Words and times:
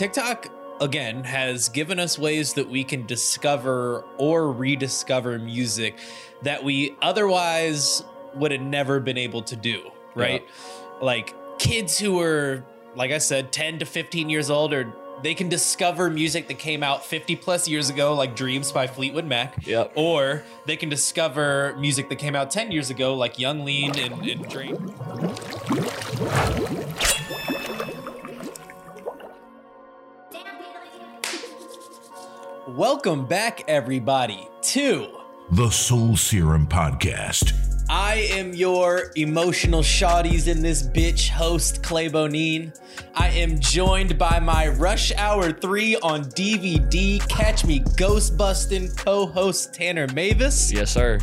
TikTok 0.00 0.48
again 0.80 1.24
has 1.24 1.68
given 1.68 2.00
us 2.00 2.18
ways 2.18 2.54
that 2.54 2.66
we 2.66 2.84
can 2.84 3.04
discover 3.04 4.02
or 4.16 4.50
rediscover 4.50 5.38
music 5.38 5.98
that 6.40 6.64
we 6.64 6.96
otherwise 7.02 8.02
would 8.34 8.50
have 8.50 8.62
never 8.62 8.98
been 8.98 9.18
able 9.18 9.42
to 9.42 9.56
do, 9.56 9.90
right? 10.14 10.42
Like 11.02 11.34
kids 11.58 11.98
who 11.98 12.18
are 12.18 12.64
like 12.96 13.10
I 13.10 13.18
said 13.18 13.52
10 13.52 13.80
to 13.80 13.84
15 13.84 14.30
years 14.30 14.48
old 14.48 14.72
or 14.72 14.90
they 15.22 15.34
can 15.34 15.50
discover 15.50 16.08
music 16.08 16.48
that 16.48 16.58
came 16.58 16.82
out 16.82 17.04
50 17.04 17.36
plus 17.36 17.68
years 17.68 17.90
ago 17.90 18.14
like 18.14 18.34
Dreams 18.34 18.72
by 18.72 18.86
Fleetwood 18.86 19.26
Mac. 19.26 19.66
Yep. 19.66 19.92
Or 19.96 20.44
they 20.64 20.76
can 20.76 20.88
discover 20.88 21.76
music 21.78 22.08
that 22.08 22.16
came 22.16 22.34
out 22.34 22.50
10 22.50 22.72
years 22.72 22.88
ago 22.88 23.14
like 23.14 23.38
Yung 23.38 23.66
Lean 23.66 23.98
and, 23.98 24.26
and 24.26 24.48
Dream. 24.48 24.76
Welcome 32.76 33.26
back, 33.26 33.64
everybody, 33.66 34.48
to 34.62 35.08
The 35.50 35.70
Soul 35.70 36.16
Serum 36.16 36.68
Podcast. 36.68 37.52
I 37.90 38.28
am 38.30 38.54
your 38.54 39.10
emotional 39.16 39.80
shawties 39.80 40.46
in 40.46 40.62
this 40.62 40.80
bitch 40.84 41.30
host, 41.30 41.82
Clay 41.82 42.08
Bonine. 42.08 42.72
I 43.16 43.30
am 43.30 43.58
joined 43.58 44.16
by 44.18 44.38
my 44.38 44.68
Rush 44.68 45.12
Hour 45.16 45.50
3 45.50 45.96
on 45.96 46.26
DVD 46.26 47.18
Catch 47.28 47.64
Me 47.64 47.80
Ghost 47.96 48.36
Bustin' 48.36 48.88
co 48.94 49.26
host 49.26 49.74
Tanner 49.74 50.06
Mavis. 50.14 50.72
Yes, 50.72 50.92
sir. 50.92 51.18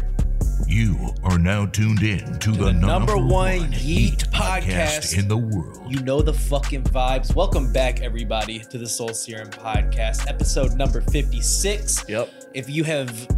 You 0.67 1.16
are 1.23 1.39
now 1.39 1.66
tuned 1.66 2.03
in 2.03 2.39
to, 2.39 2.52
the, 2.52 2.66
the 2.66 2.73
number, 2.73 2.88
number 2.88 3.17
one 3.17 3.30
one 3.30 3.71
Yeet 3.71 4.17
Yeet 4.17 4.30
podcast. 4.31 4.62
podcast 4.62 5.17
in 5.17 5.30
the 5.30 5.38
world. 5.38 5.81
You 5.88 6.02
know 6.02 6.21
the 6.21 6.34
fucking 6.34 6.84
vibes. 6.84 7.34
Welcome 7.34 7.71
back, 7.71 8.02
everybody, 8.02 8.59
to 8.59 8.77
the 8.77 8.85
Soul 8.85 9.13
Serum 9.13 9.49
Podcast, 9.49 10.30
episode 10.30 10.73
number 10.73 10.99
56. 10.99 12.09
Yep. 12.09 12.30
If 12.53 12.70
you 12.70 12.84
have 12.84 13.29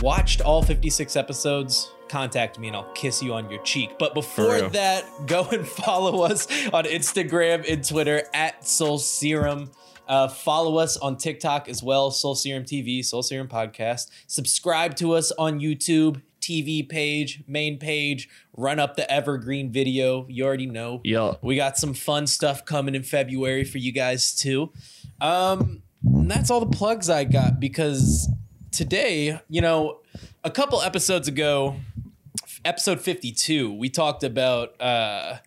watched 0.00 0.40
all 0.40 0.62
56 0.62 1.14
episodes, 1.14 1.90
contact 2.08 2.58
me 2.58 2.68
and 2.68 2.76
I'll 2.76 2.90
kiss 2.94 3.22
you 3.22 3.34
on 3.34 3.50
your 3.50 3.62
cheek. 3.64 3.90
But 3.98 4.14
before 4.14 4.58
that, 4.70 5.04
go 5.26 5.46
and 5.50 5.68
follow 5.68 6.22
us 6.22 6.46
on 6.72 6.84
Instagram 6.84 7.70
and 7.70 7.86
Twitter 7.86 8.22
at 8.32 8.66
Soul 8.66 8.96
Serum. 8.96 9.70
Uh, 10.08 10.26
follow 10.26 10.78
us 10.78 10.96
on 10.96 11.18
TikTok 11.18 11.68
as 11.68 11.82
well, 11.82 12.10
Soul 12.10 12.34
Serum 12.34 12.64
TV, 12.64 13.04
Soul 13.04 13.22
Serum 13.22 13.46
Podcast. 13.46 14.08
Subscribe 14.26 14.96
to 14.96 15.12
us 15.12 15.32
on 15.32 15.60
YouTube, 15.60 16.22
TV 16.48 16.88
page, 16.88 17.42
main 17.46 17.78
page. 17.78 18.28
Run 18.56 18.78
up 18.78 18.96
the 18.96 19.10
evergreen 19.10 19.70
video. 19.70 20.26
You 20.28 20.46
already 20.46 20.66
know. 20.66 21.00
Yup. 21.04 21.42
We 21.42 21.56
got 21.56 21.76
some 21.76 21.92
fun 21.92 22.26
stuff 22.26 22.64
coming 22.64 22.94
in 22.94 23.02
February 23.02 23.64
for 23.64 23.78
you 23.78 23.92
guys 23.92 24.34
too. 24.34 24.72
Um, 25.20 25.82
and 26.04 26.30
that's 26.30 26.50
all 26.50 26.60
the 26.60 26.76
plugs 26.76 27.10
I 27.10 27.24
got 27.24 27.60
because 27.60 28.30
today, 28.70 29.40
you 29.48 29.60
know, 29.60 30.00
a 30.42 30.50
couple 30.50 30.80
episodes 30.80 31.28
ago, 31.28 31.76
episode 32.64 33.00
52, 33.00 33.74
we 33.74 33.90
talked 33.90 34.24
about 34.24 34.80
uh, 34.80 35.38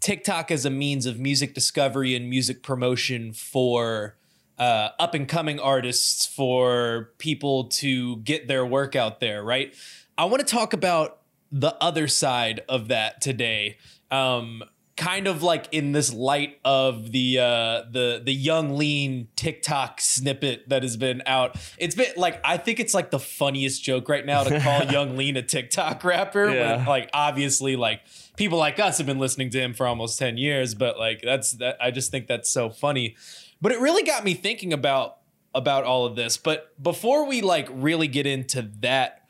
TikTok 0.00 0.50
as 0.50 0.66
a 0.66 0.70
means 0.70 1.06
of 1.06 1.18
music 1.18 1.54
discovery 1.54 2.14
and 2.14 2.28
music 2.28 2.62
promotion 2.62 3.32
for 3.32 4.16
uh, 4.58 4.90
up 4.98 5.14
and 5.14 5.28
coming 5.28 5.58
artists, 5.58 6.26
for 6.26 7.10
people 7.18 7.64
to 7.64 8.18
get 8.18 8.46
their 8.46 8.64
work 8.64 8.94
out 8.94 9.20
there, 9.20 9.42
right? 9.42 9.74
I 10.16 10.24
want 10.26 10.46
to 10.46 10.52
talk 10.54 10.72
about 10.72 11.18
the 11.50 11.74
other 11.80 12.08
side 12.08 12.60
of 12.68 12.88
that 12.88 13.20
today. 13.20 13.78
Um, 14.10 14.62
kind 14.96 15.26
of 15.26 15.42
like 15.42 15.66
in 15.72 15.90
this 15.90 16.12
light 16.14 16.56
of 16.64 17.10
the 17.10 17.36
uh 17.40 17.82
the 17.90 18.22
the 18.24 18.32
yung 18.32 18.76
lean 18.76 19.26
TikTok 19.34 20.00
snippet 20.00 20.68
that 20.68 20.82
has 20.84 20.96
been 20.96 21.20
out. 21.26 21.56
It's 21.78 21.96
been 21.96 22.12
like 22.16 22.40
I 22.44 22.58
think 22.58 22.78
it's 22.78 22.94
like 22.94 23.10
the 23.10 23.18
funniest 23.18 23.82
joke 23.82 24.08
right 24.08 24.24
now 24.24 24.44
to 24.44 24.60
call 24.60 24.84
yung 24.92 25.16
lean 25.16 25.36
a 25.36 25.42
TikTok 25.42 26.04
rapper. 26.04 26.46
when, 26.46 26.54
Yeah. 26.54 26.84
like 26.86 27.10
obviously 27.12 27.74
like 27.74 28.02
people 28.36 28.56
like 28.58 28.78
us 28.78 28.98
have 28.98 29.06
been 29.08 29.18
listening 29.18 29.50
to 29.50 29.60
him 29.60 29.74
for 29.74 29.86
almost 29.88 30.16
10 30.18 30.36
years, 30.38 30.76
but 30.76 30.96
like 30.96 31.22
that's 31.22 31.52
that 31.52 31.76
I 31.80 31.90
just 31.90 32.12
think 32.12 32.28
that's 32.28 32.48
so 32.48 32.70
funny. 32.70 33.16
But 33.60 33.72
it 33.72 33.80
really 33.80 34.04
got 34.04 34.22
me 34.24 34.34
thinking 34.34 34.72
about 34.72 35.16
about 35.56 35.82
all 35.82 36.06
of 36.06 36.14
this. 36.14 36.36
But 36.36 36.80
before 36.80 37.26
we 37.26 37.40
like 37.42 37.68
really 37.72 38.06
get 38.06 38.26
into 38.28 38.62
that 38.80 39.23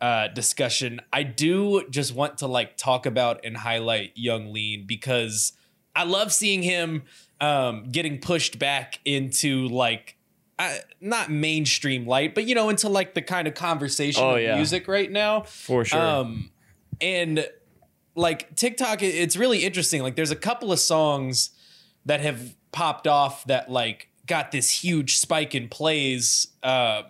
uh, 0.00 0.28
discussion, 0.28 1.00
I 1.12 1.22
do 1.22 1.84
just 1.90 2.14
want 2.14 2.38
to 2.38 2.46
like 2.46 2.76
talk 2.76 3.06
about 3.06 3.44
and 3.44 3.56
highlight 3.56 4.12
Yung 4.14 4.52
Lean 4.52 4.86
because 4.86 5.52
I 5.96 6.04
love 6.04 6.32
seeing 6.32 6.62
him 6.62 7.02
um, 7.40 7.84
getting 7.90 8.18
pushed 8.20 8.58
back 8.58 9.00
into 9.04 9.68
like 9.68 10.16
uh, 10.58 10.76
not 11.00 11.30
mainstream 11.30 12.06
light, 12.06 12.34
but 12.34 12.44
you 12.44 12.54
know 12.54 12.68
into 12.68 12.88
like 12.88 13.14
the 13.14 13.22
kind 13.22 13.46
of 13.48 13.54
conversation 13.54 14.22
Oh, 14.24 14.36
of 14.36 14.42
yeah. 14.42 14.56
music 14.56 14.88
right 14.88 15.10
now. 15.10 15.42
For 15.42 15.84
sure. 15.84 16.00
Um, 16.00 16.50
and 17.00 17.46
like 18.14 18.54
TikTok, 18.56 19.02
it's 19.02 19.36
really 19.36 19.64
interesting. 19.64 20.02
Like, 20.02 20.16
there's 20.16 20.32
a 20.32 20.36
couple 20.36 20.72
of 20.72 20.80
songs 20.80 21.50
that 22.06 22.20
have 22.20 22.56
popped 22.72 23.06
off 23.06 23.44
that 23.44 23.70
like 23.70 24.08
got 24.26 24.50
this 24.50 24.82
huge 24.82 25.16
spike 25.18 25.54
in 25.54 25.68
plays 25.68 26.48
um, 26.62 27.04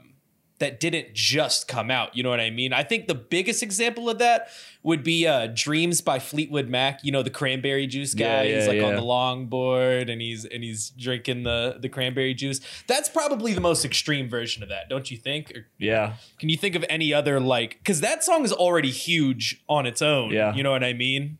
that 0.58 0.80
didn't 0.80 1.14
just 1.14 1.68
come 1.68 1.90
out. 1.90 2.16
You 2.16 2.22
know 2.22 2.30
what 2.30 2.40
I 2.40 2.50
mean? 2.50 2.72
I 2.72 2.82
think 2.82 3.06
the 3.06 3.14
biggest 3.14 3.62
example 3.62 4.10
of 4.10 4.18
that 4.18 4.48
would 4.82 5.02
be 5.04 5.26
uh, 5.26 5.48
"Dreams" 5.54 6.00
by 6.00 6.18
Fleetwood 6.18 6.68
Mac. 6.68 7.04
You 7.04 7.12
know, 7.12 7.22
the 7.22 7.30
cranberry 7.30 7.86
juice 7.86 8.14
guy. 8.14 8.44
Yeah, 8.44 8.56
he's 8.56 8.66
yeah, 8.66 8.72
like 8.72 8.82
on 8.82 8.94
the 8.96 9.02
longboard 9.02 10.10
and 10.10 10.20
he's 10.20 10.44
and 10.44 10.62
he's 10.64 10.90
drinking 10.90 11.44
the 11.44 11.78
the 11.80 11.88
cranberry 11.88 12.34
juice. 12.34 12.60
That's 12.86 13.08
probably 13.08 13.54
the 13.54 13.60
most 13.60 13.84
extreme 13.84 14.28
version 14.28 14.62
of 14.62 14.68
that, 14.68 14.88
don't 14.88 15.10
you 15.10 15.16
think? 15.16 15.52
Or 15.54 15.66
yeah. 15.78 16.14
can 16.38 16.48
you 16.48 16.56
think 16.56 16.74
of 16.74 16.84
any 16.88 17.14
other 17.14 17.40
like 17.40 17.78
because 17.78 18.00
that 18.00 18.24
song 18.24 18.44
is 18.44 18.52
already 18.52 18.90
huge 18.90 19.62
on 19.68 19.86
its 19.86 20.02
own 20.02 20.30
Yeah. 20.30 20.54
you 20.54 20.62
know 20.62 20.70
what 20.70 20.84
i 20.84 20.92
mean 20.92 21.38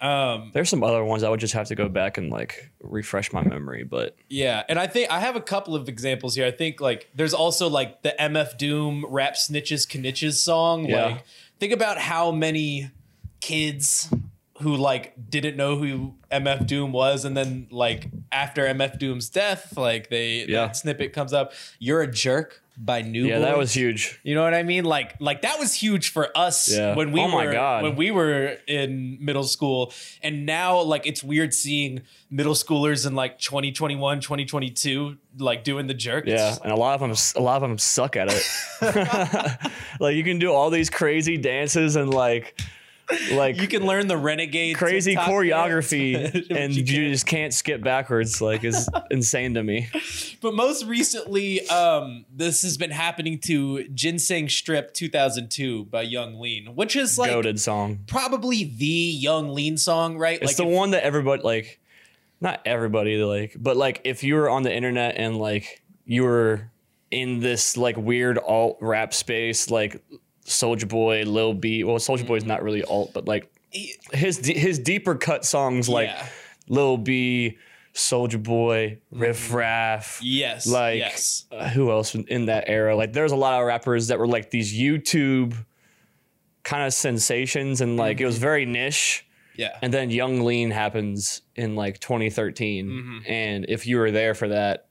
um 0.00 0.50
There's 0.54 0.68
some 0.70 0.82
other 0.82 1.04
ones 1.04 1.22
I 1.22 1.28
would 1.28 1.40
just 1.40 1.54
have 1.54 1.66
to 1.68 1.74
go 1.74 1.88
back 1.88 2.16
and 2.18 2.30
like 2.30 2.70
refresh 2.80 3.32
my 3.32 3.42
memory, 3.44 3.84
but 3.84 4.16
yeah 4.28 4.62
and 4.68 4.78
i 4.78 4.86
think 4.86 5.10
i 5.10 5.20
have 5.20 5.36
a 5.36 5.40
couple 5.40 5.74
of 5.74 5.88
examples 5.88 6.34
here 6.34 6.46
i 6.46 6.50
think 6.50 6.80
like 6.80 7.08
there's 7.14 7.34
also 7.34 7.68
like 7.68 8.02
the 8.02 8.14
mf 8.18 8.56
doom 8.56 9.04
rap 9.08 9.34
snitches 9.34 9.86
knishes 9.86 10.34
song 10.34 10.86
Yeah. 10.86 11.04
like 11.06 11.24
think 11.58 11.72
about 11.72 11.98
how 11.98 12.30
many 12.32 12.90
kids 13.40 14.12
who 14.60 14.76
like 14.76 15.14
didn't 15.30 15.56
know 15.56 15.76
who 15.76 16.14
mf 16.30 16.66
doom 16.66 16.92
was 16.92 17.24
and 17.24 17.36
then 17.36 17.66
like 17.70 18.08
after 18.30 18.64
mf 18.66 18.98
doom's 18.98 19.28
death 19.28 19.76
like 19.76 20.10
they 20.10 20.44
Yeah. 20.46 20.66
that 20.66 20.76
snippet 20.76 21.12
comes 21.12 21.32
up 21.32 21.52
you're 21.78 22.02
a 22.02 22.10
jerk 22.10 22.62
by 22.82 23.02
new 23.02 23.26
yeah, 23.26 23.40
that 23.40 23.58
was 23.58 23.74
huge. 23.74 24.18
You 24.22 24.34
know 24.34 24.42
what 24.42 24.54
I 24.54 24.62
mean? 24.62 24.84
Like 24.84 25.14
like 25.20 25.42
that 25.42 25.58
was 25.58 25.74
huge 25.74 26.10
for 26.12 26.30
us 26.34 26.74
Yeah. 26.74 26.94
when 26.94 27.12
we 27.12 27.20
Oh 27.20 27.28
my 27.28 27.44
were 27.46 27.52
God. 27.52 27.82
when 27.82 27.94
we 27.94 28.10
were 28.10 28.56
in 28.66 29.18
middle 29.20 29.44
school. 29.44 29.92
And 30.22 30.46
now 30.46 30.80
like 30.80 31.06
it's 31.06 31.22
weird 31.22 31.52
seeing 31.52 32.00
middle 32.30 32.54
schoolers 32.54 33.06
in 33.06 33.14
like 33.14 33.38
2021, 33.38 34.20
2022 34.20 35.18
like 35.38 35.62
doing 35.62 35.88
the 35.88 35.94
jerk. 35.94 36.26
It's 36.26 36.40
Yeah, 36.40 36.48
just 36.50 36.62
and 36.62 36.72
a 36.72 36.76
lot 36.76 36.94
of 36.94 37.00
them, 37.00 37.14
a 37.36 37.44
lot 37.44 37.62
of 37.62 37.68
them 37.68 37.76
suck 37.78 38.16
at 38.16 38.28
it. 38.30 38.42
like 40.00 40.16
you 40.16 40.24
can 40.24 40.38
do 40.38 40.50
all 40.52 40.70
these 40.70 40.88
crazy 40.88 41.36
dances 41.36 41.96
and 41.96 42.12
like, 42.12 42.58
like 43.32 43.60
you 43.60 43.68
can 43.68 43.86
learn 43.86 44.06
the 44.06 44.16
renegade 44.16 44.76
crazy 44.76 45.14
choreography, 45.14 46.46
and 46.50 46.74
you 46.74 46.82
you, 46.82 47.10
just 47.10 47.26
can't 47.26 47.52
skip 47.52 47.82
backwards. 47.82 48.40
Like 48.40 48.64
is 48.64 48.88
insane 49.10 49.54
to 49.54 49.62
me. 49.62 49.88
But 50.40 50.54
most 50.54 50.84
recently, 50.86 51.66
um, 51.68 52.24
this 52.34 52.62
has 52.62 52.76
been 52.76 52.90
happening 52.90 53.38
to 53.40 53.88
Ginseng 53.88 54.48
Strip 54.48 54.94
2002 54.94 55.84
by 55.86 56.02
Yung 56.02 56.38
Lean, 56.40 56.74
which 56.74 56.96
is 56.96 57.18
like 57.18 57.30
Goaded 57.30 57.60
song. 57.60 58.00
probably 58.06 58.64
the 58.64 58.86
Yung 58.86 59.54
Lean 59.54 59.76
song, 59.76 60.18
right? 60.18 60.40
It's 60.40 60.52
like 60.52 60.56
the 60.56 60.70
if- 60.70 60.76
one 60.76 60.90
that 60.92 61.02
everybody 61.02 61.42
like, 61.42 61.80
not 62.40 62.60
everybody 62.64 63.22
like, 63.22 63.56
but 63.58 63.76
like 63.76 64.00
if 64.04 64.22
you 64.24 64.34
were 64.34 64.48
on 64.48 64.62
the 64.62 64.74
internet 64.74 65.16
and 65.16 65.36
like 65.36 65.82
you 66.04 66.24
were 66.24 66.70
in 67.10 67.40
this 67.40 67.76
like 67.76 67.96
weird 67.96 68.38
alt 68.38 68.78
rap 68.80 69.12
space, 69.12 69.70
like 69.70 70.02
Soulja 70.46 70.88
Boy, 70.88 71.22
Lil 71.24 71.54
B. 71.54 71.84
Well, 71.84 71.96
Soulja 71.96 72.26
Boy's 72.26 72.44
not 72.44 72.62
really 72.62 72.82
alt, 72.84 73.12
but 73.12 73.26
like 73.26 73.50
his 73.70 74.38
his 74.44 74.78
deeper 74.78 75.14
cut 75.14 75.44
songs 75.44 75.88
like 75.88 76.08
Yeah. 76.08 76.26
Lil 76.68 76.96
B, 76.96 77.58
Soulja 77.94 78.42
Boy, 78.42 78.98
Riff 79.10 79.52
Raff. 79.52 80.20
Yes. 80.22 80.66
Like 80.66 80.98
yes. 80.98 81.44
uh, 81.52 81.68
who 81.68 81.90
else 81.90 82.14
in- 82.14 82.46
that 82.46 82.64
era? 82.66 82.96
Like 82.96 83.12
there's 83.12 83.32
a 83.32 83.36
lot 83.36 83.60
of 83.60 83.66
rappers 83.66 84.08
that 84.08 84.18
were 84.18 84.26
like 84.28 84.50
these 84.50 84.72
YouTube 84.72 85.54
kind 86.62 86.86
of 86.86 86.92
sensations, 86.92 87.80
and 87.80 87.96
like 87.96 88.20
it 88.20 88.26
was 88.26 88.38
very 88.38 88.66
niche. 88.66 89.26
Yeah. 89.56 89.76
And 89.82 89.92
then 89.92 90.10
Yung 90.10 90.44
Lean 90.44 90.70
happens 90.70 91.42
in 91.54 91.74
like 91.74 91.98
2013. 92.00 92.86
Mm-hmm. 92.88 93.18
And 93.30 93.66
if 93.68 93.86
you 93.86 93.98
were 93.98 94.10
there 94.10 94.34
for 94.34 94.48
that, 94.48 94.86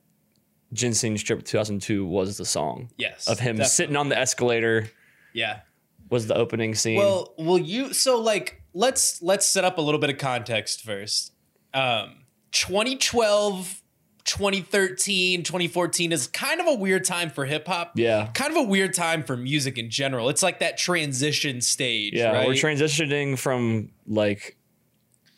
Ginseng 0.74 1.18
Strip 1.18 1.44
2002 1.44 2.06
was 2.06 2.38
the 2.38 2.46
song 2.46 2.90
yes. 2.98 3.28
of 3.28 3.40
him 3.40 3.56
definitely. 3.56 3.70
sitting 3.70 3.96
on 3.96 4.10
the 4.10 4.18
escalator 4.18 4.92
Yeah. 5.34 5.62
was 6.10 6.28
the 6.28 6.36
opening 6.36 6.76
scene. 6.76 6.98
Well, 6.98 7.34
will 7.38 7.60
you 7.60 7.94
so 7.94 8.20
like 8.20 8.62
let's 8.74 9.22
let's 9.22 9.46
set 9.46 9.64
up 9.64 9.78
a 9.78 9.82
little 9.82 10.00
bit 10.00 10.10
of 10.10 10.18
context 10.18 10.84
first. 10.84 11.34
Um 11.74 12.26
2012 12.52 13.82
2013, 14.26 15.42
2014 15.42 16.12
is 16.12 16.28
kind 16.28 16.62
of 16.62 16.68
a 16.68 16.76
weird 16.76 17.04
time 17.04 17.32
for 17.32 17.46
hip 17.46 17.68
hop. 17.68 17.94
Yeah. 17.96 18.30
Kind 18.34 18.52
of 18.52 18.58
a 18.58 18.64
weird 18.64 18.94
time 18.94 19.24
for 19.24 19.36
music 19.36 19.80
in 19.80 19.90
general. 19.90 20.30
It's 20.30 20.44
like 20.44 20.60
that 20.60 20.78
transition 20.78 21.62
stage. 21.62 22.14
Yeah, 22.14 22.34
right? 22.34 22.48
we're 22.48 22.54
transitioning 22.54 23.40
from 23.40 23.90
like 24.06 24.56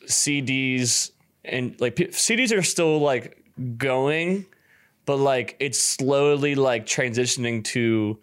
CDs 0.04 1.10
and 1.44 1.80
like 1.80 1.96
p- 1.96 2.08
CDs 2.08 2.56
are 2.56 2.62
still 2.62 2.98
like 2.98 3.42
going, 3.78 4.44
but 5.06 5.16
like 5.16 5.56
it's 5.58 5.80
slowly 5.80 6.54
like 6.54 6.84
transitioning 6.84 7.64
to 7.64 8.18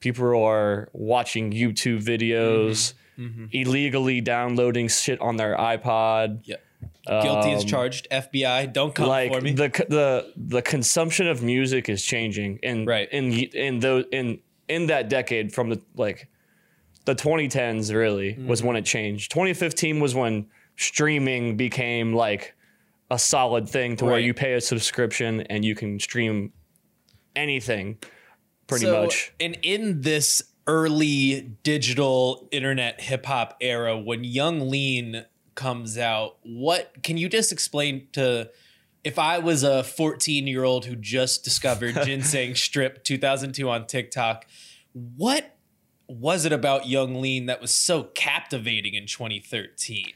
people 0.00 0.26
are 0.46 0.88
watching 0.92 1.52
YouTube 1.52 2.02
videos, 2.04 2.94
Mm-hmm. 3.18 3.46
illegally 3.52 4.20
downloading 4.20 4.88
shit 4.88 5.18
on 5.22 5.36
their 5.38 5.56
iPod. 5.56 6.40
Yeah. 6.44 6.56
Guilty 7.08 7.52
as 7.52 7.64
charged. 7.64 8.06
FBI, 8.10 8.70
don't 8.74 8.94
come 8.94 9.04
Um, 9.04 9.08
like 9.10 9.32
for 9.32 9.40
me. 9.40 9.52
the 9.52 9.68
the 9.88 10.32
the 10.36 10.60
consumption 10.60 11.26
of 11.26 11.42
music 11.42 11.88
is 11.88 12.04
changing 12.04 12.58
and 12.62 12.86
Right. 12.86 13.08
in 13.10 13.32
in 13.32 13.80
those 13.80 14.04
in 14.12 14.40
in 14.68 14.88
that 14.88 15.08
decade 15.08 15.54
from 15.54 15.70
the 15.70 15.80
like 15.94 16.28
the 17.06 17.14
2010s 17.14 17.94
really 17.94 18.34
was 18.34 18.60
Mm-hmm. 18.60 18.66
when 18.68 18.76
it 18.76 18.84
changed 18.84 19.30
2015 19.30 19.98
was 19.98 20.14
when 20.14 20.48
streaming 20.76 21.56
became 21.56 22.12
like 22.12 22.54
a 23.10 23.18
solid 23.18 23.66
thing 23.66 23.96
to 23.96 24.04
where 24.04 24.18
you 24.18 24.34
pay 24.34 24.52
a 24.54 24.60
subscription 24.60 25.40
and 25.42 25.64
you 25.64 25.74
can 25.74 25.98
stream 26.00 26.52
anything 27.34 27.98
pretty 28.66 28.86
So, 28.86 29.02
much 29.02 29.32
And 29.40 29.56
in 29.62 30.02
this 30.02 30.42
early 30.66 31.52
digital 31.62 32.48
internet 32.50 33.00
hip 33.00 33.26
hop 33.26 33.56
era, 33.60 33.96
when 33.98 34.24
Yung 34.24 34.68
Lean 34.70 35.24
comes 35.54 35.96
out, 35.96 36.36
what 36.42 36.92
can 37.02 37.16
you 37.16 37.28
just 37.28 37.52
explain 37.52 38.08
to 38.12 38.50
if 39.04 39.18
I 39.20 39.38
was 39.38 39.62
a 39.62 39.84
14 39.84 40.46
year 40.48 40.64
old 40.64 40.84
who 40.86 40.96
just 40.96 41.44
discovered 41.44 41.94
Ginseng 42.04 42.54
Strip 42.56 43.04
2002 43.04 43.68
on 43.70 43.86
TikTok, 43.86 44.46
what 44.92 45.56
was 46.08 46.44
it 46.44 46.52
about 46.52 46.86
Yung 46.88 47.20
Lean 47.20 47.46
that 47.46 47.60
was 47.60 47.72
so 47.72 48.04
captivating 48.14 48.94
in 48.94 49.06
2013? 49.06 50.12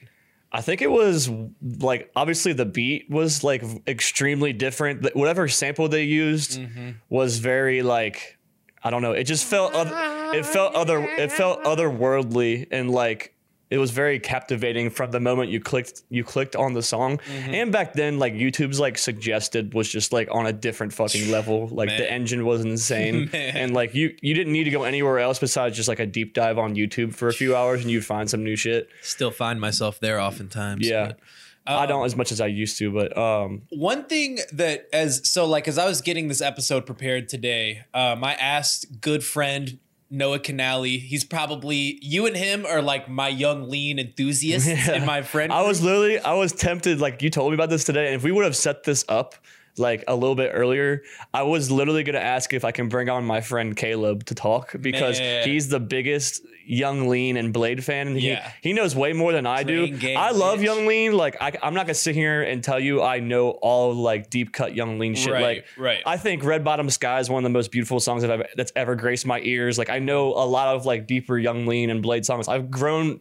I 0.52 0.60
think 0.62 0.82
it 0.82 0.90
was 0.90 1.30
like 1.78 2.10
obviously 2.16 2.52
the 2.52 2.64
beat 2.66 3.08
was 3.08 3.44
like 3.44 3.62
extremely 3.86 4.52
different. 4.52 5.14
Whatever 5.14 5.46
sample 5.46 5.88
they 5.88 6.02
used 6.02 6.58
Mm-hmm. 6.60 6.90
was 7.08 7.38
very 7.38 7.82
like 7.82 8.36
I 8.82 8.90
don't 8.90 9.02
know. 9.02 9.12
It 9.12 9.24
just 9.24 9.44
felt 9.44 9.74
oth- 9.74 10.34
it 10.34 10.46
felt 10.46 10.74
other 10.74 11.00
it 11.02 11.30
felt 11.32 11.62
otherworldly 11.64 12.66
and 12.70 12.90
like 12.90 13.34
it 13.68 13.78
was 13.78 13.92
very 13.92 14.18
captivating 14.18 14.90
from 14.90 15.12
the 15.12 15.20
moment 15.20 15.48
you 15.50 15.60
clicked 15.60 16.02
you 16.08 16.24
clicked 16.24 16.56
on 16.56 16.72
the 16.72 16.82
song. 16.82 17.18
Mm-hmm. 17.18 17.54
And 17.54 17.72
back 17.72 17.92
then 17.92 18.18
like 18.18 18.34
YouTube's 18.34 18.80
like 18.80 18.98
suggested 18.98 19.74
was 19.74 19.88
just 19.88 20.12
like 20.12 20.28
on 20.32 20.46
a 20.46 20.52
different 20.52 20.92
fucking 20.92 21.30
level. 21.36 21.68
Like 21.68 21.88
Man. 21.88 22.00
the 22.00 22.10
engine 22.10 22.44
was 22.44 22.62
insane 22.62 23.28
Man. 23.32 23.56
and 23.56 23.74
like 23.74 23.94
you 23.94 24.16
you 24.22 24.34
didn't 24.34 24.52
need 24.52 24.64
to 24.64 24.70
go 24.70 24.82
anywhere 24.84 25.18
else 25.20 25.38
besides 25.38 25.76
just 25.76 25.88
like 25.88 26.00
a 26.00 26.06
deep 26.06 26.34
dive 26.34 26.58
on 26.58 26.74
YouTube 26.74 27.14
for 27.14 27.28
a 27.28 27.32
few 27.32 27.54
hours 27.54 27.82
and 27.82 27.90
you'd 27.90 28.04
find 28.04 28.28
some 28.30 28.42
new 28.42 28.56
shit. 28.56 28.88
Still 29.02 29.30
find 29.30 29.60
myself 29.60 30.00
there 30.00 30.18
oftentimes. 30.20 30.88
Yeah. 30.88 31.08
but- 31.08 31.18
I 31.66 31.86
don't 31.86 32.04
as 32.04 32.16
much 32.16 32.32
as 32.32 32.40
I 32.40 32.46
used 32.46 32.78
to, 32.78 32.90
but 32.90 33.16
um 33.16 33.62
one 33.70 34.04
thing 34.04 34.38
that 34.52 34.88
as 34.92 35.28
so 35.28 35.46
like 35.46 35.68
as 35.68 35.78
I 35.78 35.86
was 35.86 36.00
getting 36.00 36.28
this 36.28 36.40
episode 36.40 36.86
prepared 36.86 37.28
today, 37.28 37.84
um, 37.94 38.24
I 38.24 38.34
asked 38.34 39.00
good 39.00 39.22
friend 39.22 39.78
Noah 40.10 40.40
Canali. 40.40 41.00
He's 41.00 41.24
probably 41.24 41.98
you 42.02 42.26
and 42.26 42.36
him 42.36 42.66
are 42.66 42.82
like 42.82 43.08
my 43.08 43.28
yung 43.28 43.68
lean 43.68 43.98
enthusiasts 43.98 44.88
in 44.88 45.06
my 45.06 45.22
friend. 45.22 45.52
I 45.52 45.62
was 45.62 45.82
literally, 45.82 46.18
I 46.18 46.34
was 46.34 46.52
tempted. 46.52 47.00
Like 47.00 47.22
you 47.22 47.30
told 47.30 47.52
me 47.52 47.54
about 47.54 47.70
this 47.70 47.84
today, 47.84 48.06
and 48.06 48.16
if 48.16 48.24
we 48.24 48.32
would 48.32 48.44
have 48.44 48.56
set 48.56 48.82
this 48.84 49.04
up 49.08 49.36
like 49.78 50.04
a 50.08 50.14
little 50.14 50.34
bit 50.34 50.50
earlier, 50.52 51.02
I 51.32 51.42
was 51.42 51.70
literally 51.70 52.02
gonna 52.02 52.18
ask 52.18 52.52
if 52.52 52.64
I 52.64 52.72
can 52.72 52.88
bring 52.88 53.08
on 53.08 53.24
my 53.24 53.40
friend 53.40 53.76
Caleb 53.76 54.24
to 54.26 54.34
talk 54.34 54.74
because 54.80 55.18
Man. 55.20 55.46
he's 55.48 55.68
the 55.68 55.80
biggest 55.80 56.42
Yung 56.66 57.08
Lean 57.08 57.36
and 57.36 57.52
Bladee 57.52 57.82
fan, 57.82 58.06
and 58.08 58.16
he, 58.16 58.28
Yeah. 58.28 58.52
he 58.62 58.72
knows 58.72 58.94
way 58.94 59.12
more 59.12 59.32
than 59.32 59.44
I 59.46 59.62
do. 59.64 59.78
Playing 59.86 59.98
games, 59.98 60.18
I 60.18 60.30
love 60.30 60.60
bitch. 60.60 60.64
Yung 60.64 60.86
Lean. 60.86 61.12
Like 61.12 61.36
I, 61.40 61.52
I'm 61.62 61.74
not 61.74 61.86
gonna 61.86 61.94
sit 61.94 62.14
here 62.14 62.42
and 62.42 62.62
tell 62.62 62.78
you 62.78 63.02
I 63.02 63.20
know 63.20 63.50
all 63.50 63.94
like 63.94 64.30
deep 64.30 64.52
cut 64.52 64.74
Yung 64.74 64.98
Lean 64.98 65.14
shit. 65.14 65.32
Right, 65.32 65.42
like 65.42 65.64
right. 65.76 66.02
I 66.06 66.16
think 66.16 66.44
Red 66.44 66.62
Bottom 66.64 66.88
Sky 66.90 67.18
is 67.20 67.28
one 67.30 67.42
of 67.42 67.44
the 67.44 67.52
most 67.56 67.70
beautiful 67.72 67.98
songs 68.00 68.22
that 68.22 68.30
I've, 68.30 68.46
that's 68.56 68.72
ever 68.76 68.94
graced 68.96 69.26
my 69.26 69.40
ears. 69.40 69.78
Like 69.78 69.90
I 69.90 69.98
know 69.98 70.28
a 70.28 70.46
lot 70.46 70.74
of 70.76 70.86
like 70.86 71.06
deeper 71.06 71.38
Yung 71.38 71.66
Lean 71.66 71.90
and 71.90 72.04
Bladee 72.04 72.24
songs. 72.24 72.46
I've 72.48 72.70
grown 72.70 73.20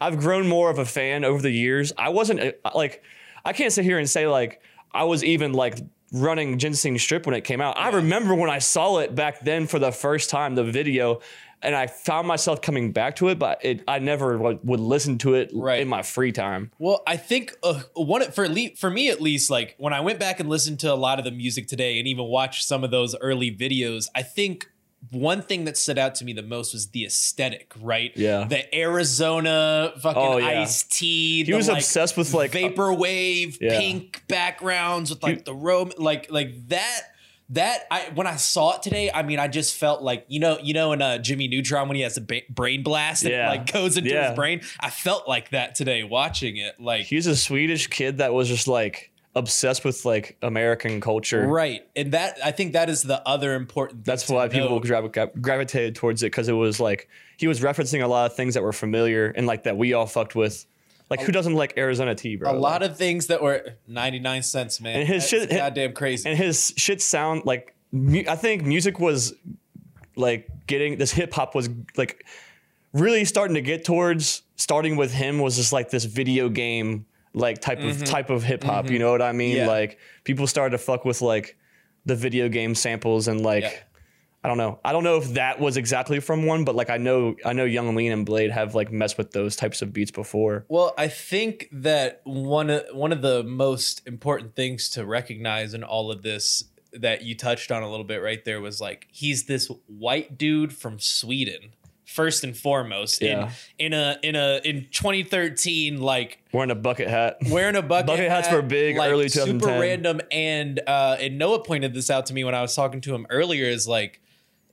I've 0.00 0.18
grown 0.18 0.48
more 0.48 0.70
of 0.70 0.78
a 0.78 0.84
fan 0.86 1.24
over 1.24 1.40
the 1.42 1.50
years. 1.50 1.92
I 1.96 2.08
wasn't 2.08 2.40
uh, 2.40 2.70
like 2.74 3.02
I 3.44 3.52
can't 3.54 3.72
sit 3.72 3.84
here 3.84 3.98
and 3.98 4.08
say 4.08 4.26
like 4.26 4.60
I 4.92 5.04
was 5.04 5.22
even 5.24 5.52
like 5.52 5.78
running 6.12 6.58
Ginseng 6.58 6.98
Strip 6.98 7.26
when 7.26 7.34
it 7.34 7.42
came 7.42 7.60
out. 7.60 7.78
I 7.78 7.90
remember 7.90 8.34
when 8.34 8.50
I 8.50 8.58
saw 8.58 8.98
it 8.98 9.14
back 9.14 9.40
then 9.40 9.66
for 9.66 9.78
the 9.78 9.92
first 9.92 10.28
time, 10.30 10.54
the 10.56 10.64
video, 10.64 11.20
and 11.62 11.74
I 11.76 11.86
found 11.86 12.26
myself 12.26 12.62
coming 12.62 12.90
back 12.90 13.16
to 13.16 13.28
it, 13.28 13.38
but 13.38 13.62
it 13.64 13.82
I 13.86 13.98
never 13.98 14.38
like, 14.38 14.58
would 14.64 14.80
listen 14.80 15.18
to 15.18 15.34
it 15.34 15.50
Right. 15.54 15.80
in 15.80 15.88
my 15.88 16.02
free 16.02 16.32
time. 16.32 16.70
Well, 16.78 17.02
I 17.06 17.16
think 17.18 17.54
uh, 17.62 17.82
one 17.94 18.22
for 18.32 18.48
le- 18.48 18.74
for 18.76 18.90
me 18.90 19.10
at 19.10 19.20
least, 19.20 19.50
like 19.50 19.74
when 19.78 19.92
I 19.92 20.00
went 20.00 20.18
back 20.18 20.40
and 20.40 20.48
listened 20.48 20.80
to 20.80 20.92
a 20.92 20.96
lot 20.96 21.18
of 21.18 21.24
the 21.24 21.30
music 21.30 21.68
today, 21.68 21.98
and 21.98 22.08
even 22.08 22.24
watched 22.24 22.64
some 22.66 22.82
of 22.82 22.90
those 22.90 23.14
early 23.20 23.54
videos, 23.54 24.08
I 24.14 24.22
think 24.22 24.69
one 25.10 25.42
thing 25.42 25.64
that 25.64 25.76
stood 25.76 25.98
out 25.98 26.14
to 26.16 26.24
me 26.24 26.32
the 26.32 26.42
most 26.42 26.72
was 26.72 26.88
the 26.90 27.04
aesthetic, 27.06 27.72
right? 27.80 28.12
Yeah. 28.14 28.44
the 28.44 28.72
Arizona 28.76 29.92
fucking 30.00 30.22
Oh, 30.22 30.36
yeah. 30.38 30.60
iced 30.62 30.92
tea. 30.92 31.38
He 31.44 31.50
the, 31.50 31.54
was 31.54 31.68
like, 31.68 31.78
obsessed 31.78 32.16
with 32.16 32.34
like 32.34 32.52
vaporwave 32.52 33.56
Yeah. 33.60 33.78
pink 33.78 34.22
backgrounds 34.28 35.10
with 35.10 35.22
like 35.22 35.44
the 35.44 35.54
room, 35.54 35.92
like 35.98 36.30
like 36.30 36.68
that. 36.68 37.00
That 37.52 37.80
I 37.90 38.10
when 38.14 38.28
I 38.28 38.36
saw 38.36 38.76
it 38.76 38.82
today, 38.84 39.10
I 39.12 39.24
mean, 39.24 39.40
I 39.40 39.48
just 39.48 39.74
felt 39.76 40.02
like 40.02 40.24
you 40.28 40.38
know, 40.38 40.58
you 40.62 40.72
know, 40.72 40.92
in 40.92 41.02
uh, 41.02 41.18
Jimmy 41.18 41.48
Neutron 41.48 41.88
when 41.88 41.96
he 41.96 42.02
has 42.02 42.16
a 42.16 42.20
ba- 42.20 42.42
brain 42.48 42.84
blast 42.84 43.24
and 43.24 43.32
it, 43.32 43.36
Yeah. 43.38 43.48
like 43.48 43.72
goes 43.72 43.96
into 43.96 44.10
his 44.10 44.36
brain. 44.36 44.60
I 44.78 44.88
felt 44.90 45.26
like 45.26 45.50
that 45.50 45.74
today 45.74 46.04
watching 46.04 46.58
it. 46.58 46.78
Like 46.78 47.06
he's 47.06 47.26
a 47.26 47.34
Swedish 47.34 47.88
kid 47.88 48.18
that 48.18 48.32
was 48.32 48.46
just 48.46 48.68
like 48.68 49.09
obsessed 49.36 49.84
with 49.84 50.04
like 50.04 50.36
American 50.42 51.00
culture. 51.00 51.46
Right. 51.46 51.82
And 51.94 52.12
that 52.12 52.38
I 52.44 52.50
think 52.50 52.72
that 52.72 52.90
is 52.90 53.02
the 53.02 53.26
other 53.28 53.54
important 53.54 54.04
thing 54.04 54.12
That's 54.12 54.28
why 54.28 54.48
people 54.48 54.80
gravitated 54.80 55.94
towards 55.94 56.22
it 56.22 56.26
because 56.26 56.48
it 56.48 56.52
was 56.52 56.80
like 56.80 57.08
he 57.36 57.46
was 57.46 57.60
referencing 57.60 58.02
a 58.02 58.06
lot 58.08 58.30
of 58.30 58.36
things 58.36 58.54
that 58.54 58.62
were 58.62 58.72
familiar 58.72 59.26
and 59.26 59.46
like 59.46 59.64
that 59.64 59.76
we 59.76 59.92
all 59.94 60.06
fucked 60.06 60.34
with. 60.34 60.66
Like 61.08 61.20
who 61.20 61.32
doesn't 61.32 61.54
like 61.54 61.74
Arizona 61.76 62.14
tea, 62.14 62.36
bro? 62.36 62.52
a 62.52 62.54
lot 62.54 62.82
of 62.82 62.96
things 62.96 63.26
that 63.28 63.42
were 63.42 63.74
99 63.88 64.42
cents, 64.44 64.80
man. 64.80 65.00
And 65.00 65.08
his 65.08 65.28
That's 65.28 65.42
shit- 65.44 65.50
goddamn 65.50 65.92
crazy. 65.92 66.28
and 66.28 66.38
his 66.38 66.72
shit 66.76 67.02
sound 67.02 67.42
like 67.44 67.74
mu- 67.92 68.24
I 68.28 68.36
think 68.36 68.64
music 68.64 69.00
was 69.00 69.34
like 70.16 70.48
getting 70.66 70.98
this 70.98 71.12
hip 71.12 71.32
hop 71.32 71.54
was 71.54 71.68
like 71.96 72.24
really 72.92 73.24
starting 73.24 73.54
to 73.54 73.62
get 73.62 73.84
towards 73.84 74.42
starting 74.56 74.96
with 74.96 75.12
him 75.12 75.38
was 75.38 75.56
just 75.56 75.72
like 75.72 75.90
this 75.90 76.04
video 76.04 76.48
game 76.48 77.06
like 77.32 77.60
type 77.60 77.80
of 77.80 78.04
type 78.04 78.30
of 78.30 78.42
hip 78.42 78.64
hop. 78.64 78.90
You 78.90 78.98
know 78.98 79.10
what 79.12 79.22
I 79.22 79.32
mean? 79.32 79.56
Mm-hmm. 79.56 79.66
Yeah. 79.66 79.68
Like 79.68 79.98
people 80.24 80.46
started 80.46 80.72
to 80.72 80.78
fuck 80.78 81.04
with 81.04 81.20
like 81.22 81.56
the 82.04 82.16
video 82.16 82.48
game 82.48 82.74
samples 82.74 83.28
and 83.28 83.42
like. 83.42 83.64
Yeah. 83.64 83.72
I 84.42 84.48
don't 84.48 84.56
know. 84.56 84.80
I 84.82 84.92
don't 84.92 85.04
know 85.04 85.18
if 85.18 85.34
that 85.34 85.60
was 85.60 85.76
exactly 85.76 86.18
from 86.18 86.46
one, 86.46 86.64
but 86.64 86.74
like 86.74 86.88
I 86.88 86.96
know 86.96 87.36
I 87.44 87.52
know 87.52 87.66
Yung 87.66 87.94
Lean 87.94 88.10
and 88.10 88.26
Bladee 88.26 88.50
have 88.50 88.74
like 88.74 88.90
messed 88.90 89.18
with 89.18 89.32
those 89.32 89.54
types 89.54 89.82
of 89.82 89.92
beats 89.92 90.10
before. 90.10 90.64
Well, 90.70 90.94
I 90.96 91.08
think 91.08 91.68
that 91.72 92.22
one 92.24 92.70
of 92.70 92.84
one 92.94 93.12
of 93.12 93.20
the 93.20 93.42
most 93.42 94.00
important 94.06 94.56
things 94.56 94.88
to 94.90 95.04
recognize 95.04 95.74
in 95.74 95.84
all 95.84 96.10
of 96.10 96.22
this 96.22 96.64
that 96.94 97.22
you 97.22 97.36
touched 97.36 97.70
on 97.70 97.82
a 97.82 97.90
little 97.90 98.04
bit 98.04 98.22
right 98.22 98.42
there 98.46 98.62
was 98.62 98.80
like 98.80 99.08
he's 99.10 99.44
this 99.44 99.70
white 99.86 100.38
dude 100.38 100.72
from 100.72 100.98
Sweden 100.98 101.74
first 102.10 102.42
and 102.44 102.56
foremost 102.56 103.22
Yeah. 103.22 103.52
in 103.78 103.92
in 103.92 103.94
a 103.94 104.18
in 104.22 104.34
a 104.36 104.60
in 104.64 104.86
2013 104.90 106.00
like 106.00 106.38
Wearing 106.52 106.70
a 106.70 106.74
bucket 106.74 107.08
hat. 107.08 107.36
wearing 107.48 107.76
a 107.76 107.82
bucket, 107.82 108.08
hat. 108.10 108.16
Bucket 108.16 108.30
hats 108.30 108.48
hat, 108.48 108.56
were 108.56 108.62
big 108.62 108.96
like, 108.96 109.10
early 109.10 109.28
super 109.28 109.66
random 109.66 110.20
and 110.32 110.80
uh 110.86 111.16
and 111.20 111.38
noah 111.38 111.62
pointed 111.62 111.94
this 111.94 112.10
out 112.10 112.26
to 112.26 112.34
me 112.34 112.42
when 112.44 112.54
i 112.54 112.62
was 112.62 112.74
talking 112.74 113.00
to 113.02 113.14
him 113.14 113.26
earlier 113.30 113.64
is 113.66 113.86
like 113.86 114.19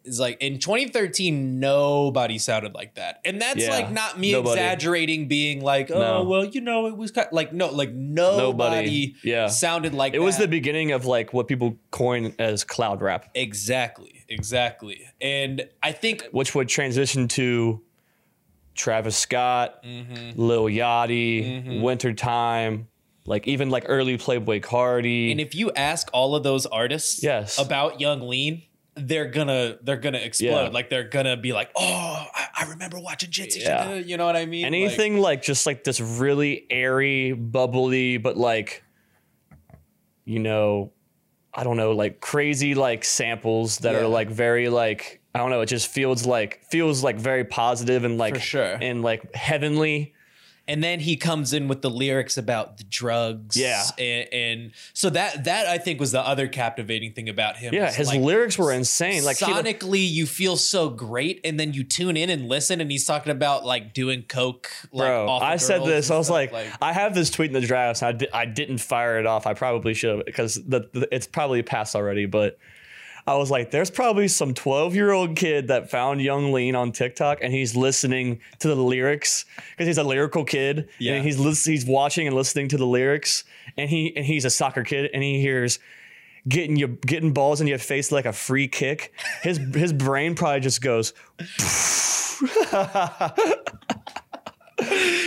is 0.08 0.20
like 0.20 0.42
in 0.42 0.58
2013 0.60 1.60
nobody 1.60 2.38
sounded 2.38 2.74
like 2.74 2.96
that 2.96 3.20
and 3.26 3.42
that's 3.42 3.60
Yeah, 3.64 3.70
like 3.72 3.92
not 3.92 4.18
me 4.20 4.32
nobody. 4.32 4.60
exaggerating 4.60 5.28
being 5.28 5.62
like 5.62 5.92
oh 5.92 6.00
No. 6.00 6.24
well 6.24 6.46
you 6.46 6.62
know 6.62 6.88
it 6.88 6.98
was 6.98 7.12
kind 7.12 7.28
like 7.32 7.54
no 7.54 7.68
like 7.70 7.92
nobody, 7.94 8.38
Nobody. 8.42 9.16
Yeah. 9.24 9.48
sounded 9.48 9.94
like 9.94 10.14
It 10.14 10.20
was 10.20 10.38
the 10.38 10.48
beginning 10.48 10.92
of 10.94 11.06
like 11.06 11.34
what 11.34 11.48
people 11.48 11.78
coin 11.92 12.34
as 12.40 12.64
cloud 12.64 13.02
rap. 13.02 13.30
exactly 13.36 14.24
exactly 14.30 15.02
and 15.22 15.68
i 15.84 15.92
think 15.92 16.24
which 16.32 16.56
would 16.56 16.68
transition 16.70 17.28
to 17.30 17.82
Travis 18.76 19.18
Scott, 19.18 19.84
Mm-hmm. 19.84 20.40
Lil 20.40 20.66
Yachty, 20.66 21.82
Wintertime, 21.82 22.88
like 23.26 23.48
even 23.48 23.72
like 23.72 23.86
early 23.88 24.20
Playboi 24.20 24.62
Carti. 24.62 25.32
And 25.32 25.42
if 25.42 25.56
you 25.56 25.72
ask 25.72 26.10
all 26.14 26.36
of 26.36 26.44
those 26.44 26.68
artists 26.68 27.24
Yes. 27.24 27.58
about 27.60 28.00
Yung 28.00 28.22
Lean, 28.22 28.62
they're 28.98 29.30
gonna 29.30 29.78
they're 29.82 29.98
gonna 29.98 30.18
explode. 30.18 30.48
Yeah. 30.66 30.70
Like 30.70 30.90
they're 30.90 31.08
gonna 31.08 31.38
be 31.38 31.54
like, 31.54 31.70
oh, 31.76 32.26
I, 32.34 32.48
I 32.62 32.70
remember 32.70 33.00
watching 33.00 33.30
Jitsi. 33.30 33.62
Yeah. 33.62 33.94
You 33.96 34.18
know 34.18 34.26
what 34.26 34.36
I 34.36 34.46
mean? 34.46 34.64
Like, 34.64 34.68
Anything 34.74 35.18
like, 35.20 35.42
just 35.42 35.66
like 35.66 35.84
this 35.84 36.00
really 36.00 36.66
airy, 36.70 37.34
bubbly, 37.34 38.18
but 38.18 38.38
like, 38.38 38.84
you 40.26 40.40
know, 40.40 40.92
I 41.54 41.64
don't 41.64 41.78
know, 41.78 41.92
like 41.92 42.20
crazy 42.20 42.76
like 42.76 43.04
samples 43.06 43.80
that 43.80 43.94
Yeah. 43.94 44.02
are 44.02 44.08
like 44.08 44.30
very 44.30 44.70
like 44.70 45.22
I 45.34 45.40
don't 45.40 45.50
know, 45.52 45.62
it 45.62 45.68
just 45.68 45.88
feels 45.88 46.26
like 46.26 46.64
feels 46.70 47.04
like 47.04 47.18
very 47.18 47.44
positive 47.46 48.04
and 48.04 48.18
like 48.18 48.36
For 48.36 48.40
sure. 48.42 48.78
and 48.82 49.02
like 49.04 49.34
heavenly. 49.36 50.14
And 50.68 50.84
then 50.84 51.00
he 51.00 51.16
comes 51.16 51.54
in 51.54 51.68
with 51.68 51.82
the 51.82 51.90
lyrics 51.90 52.38
about 52.38 52.78
the 52.78 52.84
drugs 52.84 53.56
Yeah. 53.56 53.84
and, 53.98 54.34
and 54.34 54.72
so 54.94 55.10
that 55.12 55.46
that 55.46 55.68
i 55.68 55.78
think 55.78 56.00
was 56.00 56.12
the 56.12 56.20
other 56.22 56.48
captivating 56.48 57.14
thing 57.14 57.30
about 57.30 57.58
him 57.58 57.74
Yeah, 57.74 57.92
his 57.92 58.08
like, 58.08 58.22
lyrics 58.22 58.58
were 58.58 58.72
insane. 58.72 59.24
Like 59.24 59.38
he, 59.38 59.46
sonically 59.46 60.08
you 60.10 60.26
feel 60.26 60.58
so 60.58 60.90
great 60.90 61.42
and 61.44 61.60
then 61.60 61.74
you 61.74 61.84
tune 61.84 62.18
in 62.18 62.30
and 62.30 62.48
listen 62.48 62.82
and 62.82 62.92
he's 62.92 63.06
talking 63.06 63.32
about 63.32 63.66
like 63.66 63.94
doing 63.94 64.24
coke 64.24 64.70
like, 64.92 65.08
Bro, 65.08 65.30
I 65.42 65.58
said 65.58 65.84
this. 65.86 66.12
I 66.12 66.18
was 66.18 66.28
stuff, 66.28 66.52
like, 66.52 66.54
I 66.82 66.94
have 66.94 67.14
this 67.14 67.30
tweet 67.30 67.50
in 67.54 67.60
the 67.60 67.66
drafts. 67.66 68.04
I, 68.04 68.12
di- 68.12 68.30
I 68.34 68.46
didn't 68.46 68.80
fire 68.80 69.20
it 69.20 69.26
off. 69.26 69.46
I 69.48 69.54
probably 69.54 69.94
should 69.94 70.18
have 70.18 70.26
because 70.26 70.56
the, 70.56 70.90
the, 70.94 71.08
it's 71.14 71.28
probably 71.28 71.62
passed 71.64 71.96
already. 71.96 72.26
But 72.26 72.58
I 73.28 73.36
was 73.36 73.52
like, 73.52 73.72
there's 73.72 73.92
probably 73.92 74.30
some 74.30 74.54
12 74.54 74.96
year 74.96 75.12
old 75.12 75.36
kid 75.36 75.68
that 75.68 75.92
found 75.92 76.22
Yung 76.22 76.54
Lean 76.54 76.76
on 76.76 76.94
TikTok 76.94 77.40
and 77.42 77.54
he's 77.54 77.76
listening 77.76 78.40
to 78.60 78.70
the 78.70 78.76
lyrics 78.76 79.46
because 79.72 79.86
he's 79.86 79.98
a 79.98 80.04
lyrical 80.04 80.46
kid. 80.46 80.88
Yeah. 80.98 81.16
And 81.16 81.26
he's 81.26 81.38
lis- 81.38 81.66
he's 81.66 81.86
watching 81.86 82.26
and 82.26 82.36
listening 82.36 82.70
to 82.70 82.78
the 82.78 82.86
lyrics 82.86 83.44
and 83.78 83.90
he 83.90 84.16
and 84.16 84.26
he's 84.26 84.46
a 84.46 84.50
soccer 84.50 84.84
kid 84.84 85.12
and 85.14 85.22
he 85.22 85.42
hears 85.42 85.78
getting 86.48 86.78
you 86.78 86.98
getting 87.06 87.34
balls 87.34 87.60
in 87.60 87.68
your 87.68 87.80
face 87.80 88.14
like 88.14 88.26
a 88.26 88.32
free 88.32 88.70
kick. 88.70 89.12
His 89.44 89.58
his 89.74 89.92
brain 89.92 90.36
probably 90.36 90.62
just 90.62 90.82
goes. 90.82 91.14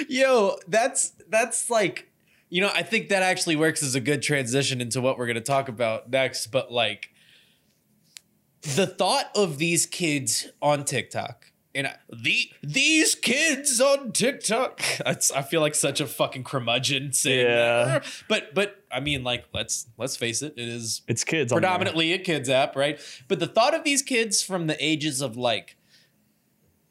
yo 0.08 0.56
that's 0.68 1.12
that's 1.28 1.70
like 1.70 2.08
you 2.50 2.60
know 2.60 2.70
i 2.72 2.82
think 2.82 3.08
that 3.08 3.22
actually 3.22 3.56
works 3.56 3.82
as 3.82 3.96
a 3.96 4.00
good 4.00 4.22
transition 4.22 4.80
into 4.80 5.00
what 5.00 5.18
we're 5.18 5.26
going 5.26 5.34
to 5.34 5.40
talk 5.40 5.68
about 5.68 6.08
next 6.08 6.48
but 6.48 6.70
like 6.70 7.10
the 8.62 8.86
thought 8.86 9.30
of 9.34 9.58
these 9.58 9.86
kids 9.86 10.48
on 10.60 10.84
tiktok 10.84 11.46
and 11.74 11.86
I, 11.86 11.94
the 12.12 12.50
these 12.64 13.14
kids 13.14 13.80
on 13.80 14.10
TikTok. 14.10 14.82
That's, 15.04 15.30
I 15.30 15.42
feel 15.42 15.60
like 15.60 15.76
such 15.76 16.00
a 16.00 16.06
fucking 16.08 16.42
curmudgeon 16.42 17.12
saying 17.12 17.46
Yeah. 17.46 17.84
that. 17.84 18.06
But 18.28 18.54
but 18.56 18.82
I 18.90 18.98
mean, 18.98 19.22
like 19.22 19.44
let's 19.54 19.86
let's 19.96 20.16
face 20.16 20.42
it, 20.42 20.54
it 20.56 20.68
is 20.68 21.02
It's 21.06 21.22
kids. 21.22 21.52
predominantly 21.52 22.12
a 22.12 22.18
kids 22.18 22.48
app, 22.48 22.74
right? 22.74 22.98
But 23.28 23.38
the 23.38 23.46
thought 23.46 23.72
of 23.72 23.84
these 23.84 24.02
kids 24.02 24.42
from 24.42 24.66
the 24.66 24.76
ages 24.84 25.20
of 25.20 25.36
like 25.36 25.76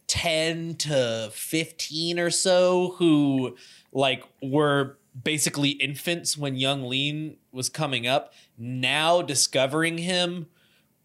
10 0.07 0.75
to 0.75 1.29
15 1.33 2.17
or 2.19 2.29
so 2.29 2.95
who 2.99 3.57
like 3.91 4.23
were 4.41 4.97
basically 5.23 5.71
infants 5.71 6.37
when 6.37 6.55
yung 6.55 6.83
lean 6.87 7.35
was 7.51 7.67
coming 7.69 8.07
up 8.07 8.33
now 8.57 9.21
discovering 9.21 9.97
him 9.97 10.47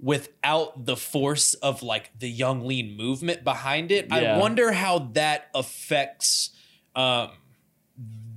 without 0.04 0.84
the 0.84 0.96
force 0.96 1.54
of 1.54 1.82
like 1.82 2.10
the 2.18 2.28
yung 2.28 2.66
lean 2.66 2.94
movement 2.94 3.42
behind 3.42 3.90
it. 3.90 4.12
I 4.12 4.38
wonder 4.38 4.72
how 4.72 4.98
that 5.14 5.48
affects 5.54 6.50
um 6.94 7.30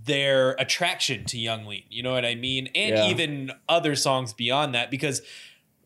their 0.06 0.52
attraction 0.54 1.26
to 1.26 1.38
yung 1.38 1.66
lean 1.66 1.84
you 1.90 2.02
know 2.02 2.14
what 2.14 2.24
i 2.24 2.34
mean? 2.34 2.70
And 2.74 2.96
Yeah. 2.96 3.10
even 3.10 3.52
other 3.68 3.96
songs 3.96 4.32
beyond 4.34 4.74
that 4.74 4.90
because 4.90 5.22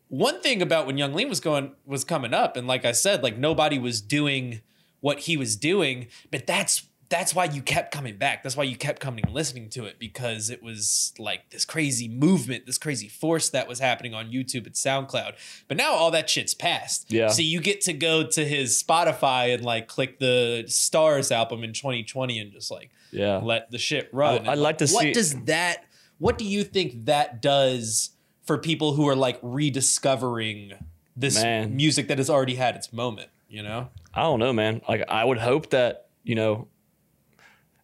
one 0.08 0.42
thing 0.42 0.60
about 0.60 0.86
when 0.86 0.98
Yung 0.98 1.14
Lean 1.14 1.30
was 1.30 1.40
going 1.40 1.72
was 1.86 2.04
coming 2.04 2.34
up, 2.34 2.54
and 2.58 2.68
like 2.68 2.84
I 2.84 2.92
said, 2.92 3.22
like 3.22 3.38
nobody 3.38 3.78
was 3.78 4.02
doing 4.02 4.60
what 5.00 5.20
he 5.20 5.38
was 5.38 5.56
doing, 5.56 6.08
but 6.30 6.46
that's 6.46 6.86
that's 7.12 7.34
why 7.34 7.44
you 7.44 7.60
kept 7.60 7.92
coming 7.92 8.16
back. 8.16 8.42
That's 8.42 8.56
why 8.56 8.64
you 8.64 8.74
kept 8.74 8.98
coming 8.98 9.22
and 9.26 9.34
listening 9.34 9.68
to 9.70 9.84
it 9.84 9.98
because 9.98 10.48
it 10.48 10.62
was 10.62 11.12
like 11.18 11.50
this 11.50 11.66
crazy 11.66 12.08
movement, 12.08 12.64
this 12.64 12.78
crazy 12.78 13.06
force 13.06 13.50
that 13.50 13.68
was 13.68 13.78
happening 13.80 14.14
on 14.14 14.30
YouTube 14.32 14.64
and 14.64 14.74
SoundCloud. 14.74 15.34
But 15.68 15.76
now 15.76 15.92
all 15.92 16.10
that 16.12 16.30
shit's 16.30 16.54
past. 16.54 17.12
Yeah. 17.12 17.28
So 17.28 17.42
you 17.42 17.60
get 17.60 17.82
to 17.82 17.92
go 17.92 18.26
to 18.26 18.44
his 18.46 18.82
Spotify 18.82 19.52
and 19.52 19.62
like 19.62 19.88
click 19.88 20.20
the 20.20 20.64
Stars 20.68 21.30
album 21.30 21.62
in 21.64 21.74
2020 21.74 22.38
and 22.38 22.50
just 22.50 22.70
like 22.70 22.88
Yeah. 23.10 23.36
let 23.36 23.70
the 23.70 23.76
shit 23.78 24.08
run. 24.10 24.48
I- 24.48 24.52
I'd 24.52 24.58
like 24.58 24.78
to 24.78 24.84
what 24.84 24.88
see- 25.02 25.06
What 25.08 25.14
does 25.14 25.34
that 25.44 25.84
what 26.18 26.38
do 26.38 26.44
you 26.46 26.64
think 26.64 27.04
that 27.06 27.42
does 27.42 28.10
for 28.44 28.56
people 28.56 28.94
who 28.94 29.06
are 29.08 29.16
like 29.16 29.38
rediscovering 29.42 30.72
this 31.14 31.42
Man. 31.42 31.76
music 31.76 32.08
that 32.08 32.16
has 32.18 32.30
already 32.30 32.54
had 32.54 32.74
its 32.74 32.90
moment, 32.92 33.28
you 33.50 33.62
know? 33.62 33.90
I 34.14 34.22
don't 34.22 34.38
know, 34.38 34.52
man. 34.52 34.80
Like 34.88 35.04
I 35.08 35.24
would 35.24 35.38
hope 35.38 35.70
that 35.70 36.06
you 36.24 36.36
know, 36.36 36.68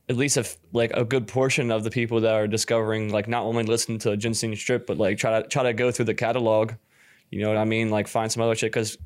at 0.08 0.16
least 0.16 0.36
if 0.36 0.56
like 0.72 0.90
a 0.94 1.04
good 1.04 1.26
portion 1.26 1.70
of 1.70 1.84
the 1.84 1.90
people 1.90 2.20
that 2.20 2.32
are 2.32 2.46
discovering, 2.46 3.10
like 3.10 3.28
not 3.28 3.44
only 3.44 3.64
listen 3.64 3.98
to 4.00 4.16
Ginseng 4.16 4.56
Strip, 4.56 4.86
but 4.86 4.96
like 4.96 5.18
try 5.18 5.40
to 5.40 5.48
try 5.48 5.64
to 5.64 5.72
go 5.72 5.90
through 5.90 6.06
the 6.06 6.14
catalog. 6.14 6.72
You 7.30 7.42
know 7.42 7.48
what 7.48 7.58
I 7.58 7.64
mean? 7.64 7.90
Like 7.90 8.08
find 8.08 8.32
some 8.32 8.42
other 8.42 8.54
shit. 8.54 8.72
Because 8.72 8.96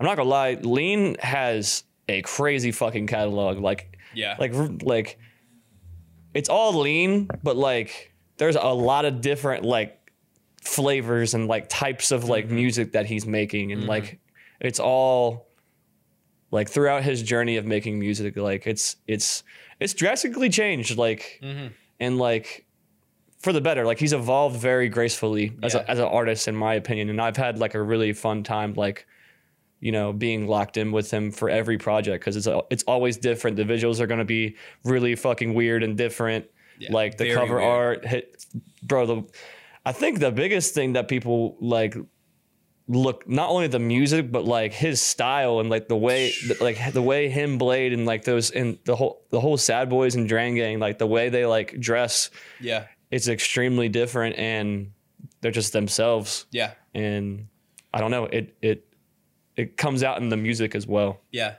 I'm 0.00 0.06
not 0.06 0.16
gonna 0.16 0.28
lie, 0.28 0.54
Lean 0.54 1.16
has 1.20 1.84
a 2.08 2.22
crazy 2.22 2.72
fucking 2.72 3.06
catalog. 3.06 3.58
Like 3.58 3.98
Yeah. 4.14 4.36
like 4.38 4.54
like 4.82 5.18
it's 6.32 6.48
all 6.48 6.72
lean, 6.72 7.28
but 7.42 7.56
like 7.56 8.14
there's 8.38 8.56
a 8.56 8.68
lot 8.68 9.04
of 9.04 9.20
different 9.20 9.64
like 9.64 10.12
flavors 10.62 11.34
and 11.34 11.46
like 11.46 11.68
types 11.68 12.10
of 12.10 12.24
like 12.24 12.46
mm-hmm. 12.46 12.54
music 12.54 12.92
that 12.92 13.06
he's 13.06 13.26
making 13.26 13.72
and 13.72 13.82
mm-hmm. 13.82 13.90
like 13.90 14.20
it's 14.60 14.80
all 14.80 15.47
like 16.50 16.68
throughout 16.68 17.02
his 17.02 17.22
journey 17.22 17.56
of 17.56 17.66
making 17.66 17.98
music 17.98 18.36
like 18.36 18.66
it's 18.66 18.96
it's 19.06 19.42
it's 19.80 19.94
drastically 19.94 20.48
changed 20.48 20.96
like 20.96 21.40
mm-hmm. 21.42 21.68
and 22.00 22.18
like 22.18 22.66
for 23.40 23.52
the 23.52 23.60
better 23.60 23.84
like 23.84 23.98
he's 23.98 24.12
evolved 24.12 24.56
very 24.58 24.88
gracefully 24.88 25.52
as, 25.62 25.74
Yeah. 25.74 25.80
a, 25.86 25.90
as 25.90 25.98
an 25.98 26.06
artist 26.06 26.48
in 26.48 26.56
my 26.56 26.74
opinion 26.74 27.10
and 27.10 27.20
i've 27.20 27.36
had 27.36 27.58
like 27.58 27.74
a 27.74 27.82
really 27.82 28.12
fun 28.12 28.42
time 28.42 28.74
like 28.74 29.06
you 29.80 29.92
know 29.92 30.12
being 30.12 30.46
locked 30.48 30.76
in 30.76 30.90
with 30.90 31.10
him 31.10 31.30
for 31.30 31.48
every 31.50 31.78
project 31.78 32.24
because 32.24 32.36
it's 32.36 32.48
it's 32.70 32.82
always 32.84 33.16
different 33.16 33.56
the 33.56 33.64
visuals 33.64 34.00
are 34.00 34.06
going 34.06 34.18
to 34.18 34.24
be 34.24 34.56
really 34.84 35.14
fucking 35.14 35.54
weird 35.54 35.82
and 35.82 35.96
different 35.96 36.46
Yeah, 36.78 36.92
like 36.92 37.16
the 37.18 37.32
cover 37.34 37.56
weird. 37.56 37.68
art 37.68 38.06
hit 38.06 38.44
bro 38.82 39.06
the 39.06 39.22
i 39.84 39.92
think 39.92 40.18
the 40.18 40.32
biggest 40.32 40.74
thing 40.74 40.94
that 40.94 41.06
people 41.08 41.56
like 41.60 41.94
look 42.88 43.28
not 43.28 43.50
only 43.50 43.66
the 43.66 43.78
music 43.78 44.32
but 44.32 44.44
like 44.44 44.72
his 44.72 45.00
style 45.02 45.60
and 45.60 45.68
like 45.68 45.88
the 45.88 45.96
way 45.96 46.32
like 46.60 46.92
the 46.94 47.02
way 47.02 47.28
him 47.28 47.58
bladee 47.58 47.92
and 47.92 48.06
like 48.06 48.24
those 48.24 48.50
and 48.50 48.78
the 48.84 48.96
whole 48.96 49.22
the 49.30 49.38
whole 49.40 49.58
sad 49.58 49.90
boys 49.90 50.14
and 50.14 50.26
drain 50.26 50.54
gang 50.54 50.78
like 50.78 50.98
the 50.98 51.06
way 51.06 51.28
they 51.28 51.44
like 51.44 51.78
dress 51.78 52.30
Yeah. 52.60 52.86
it's 53.10 53.28
extremely 53.28 53.90
different 53.90 54.36
and 54.36 54.92
they're 55.42 55.50
just 55.52 55.74
themselves 55.74 56.46
Yeah. 56.50 56.72
and 56.94 57.48
i 57.92 58.00
don't 58.00 58.10
know 58.10 58.24
it 58.24 58.56
it 58.62 58.86
it 59.56 59.76
comes 59.76 60.02
out 60.02 60.16
in 60.22 60.30
the 60.30 60.36
music 60.38 60.74
as 60.74 60.86
well 60.86 61.20
Yeah. 61.30 61.56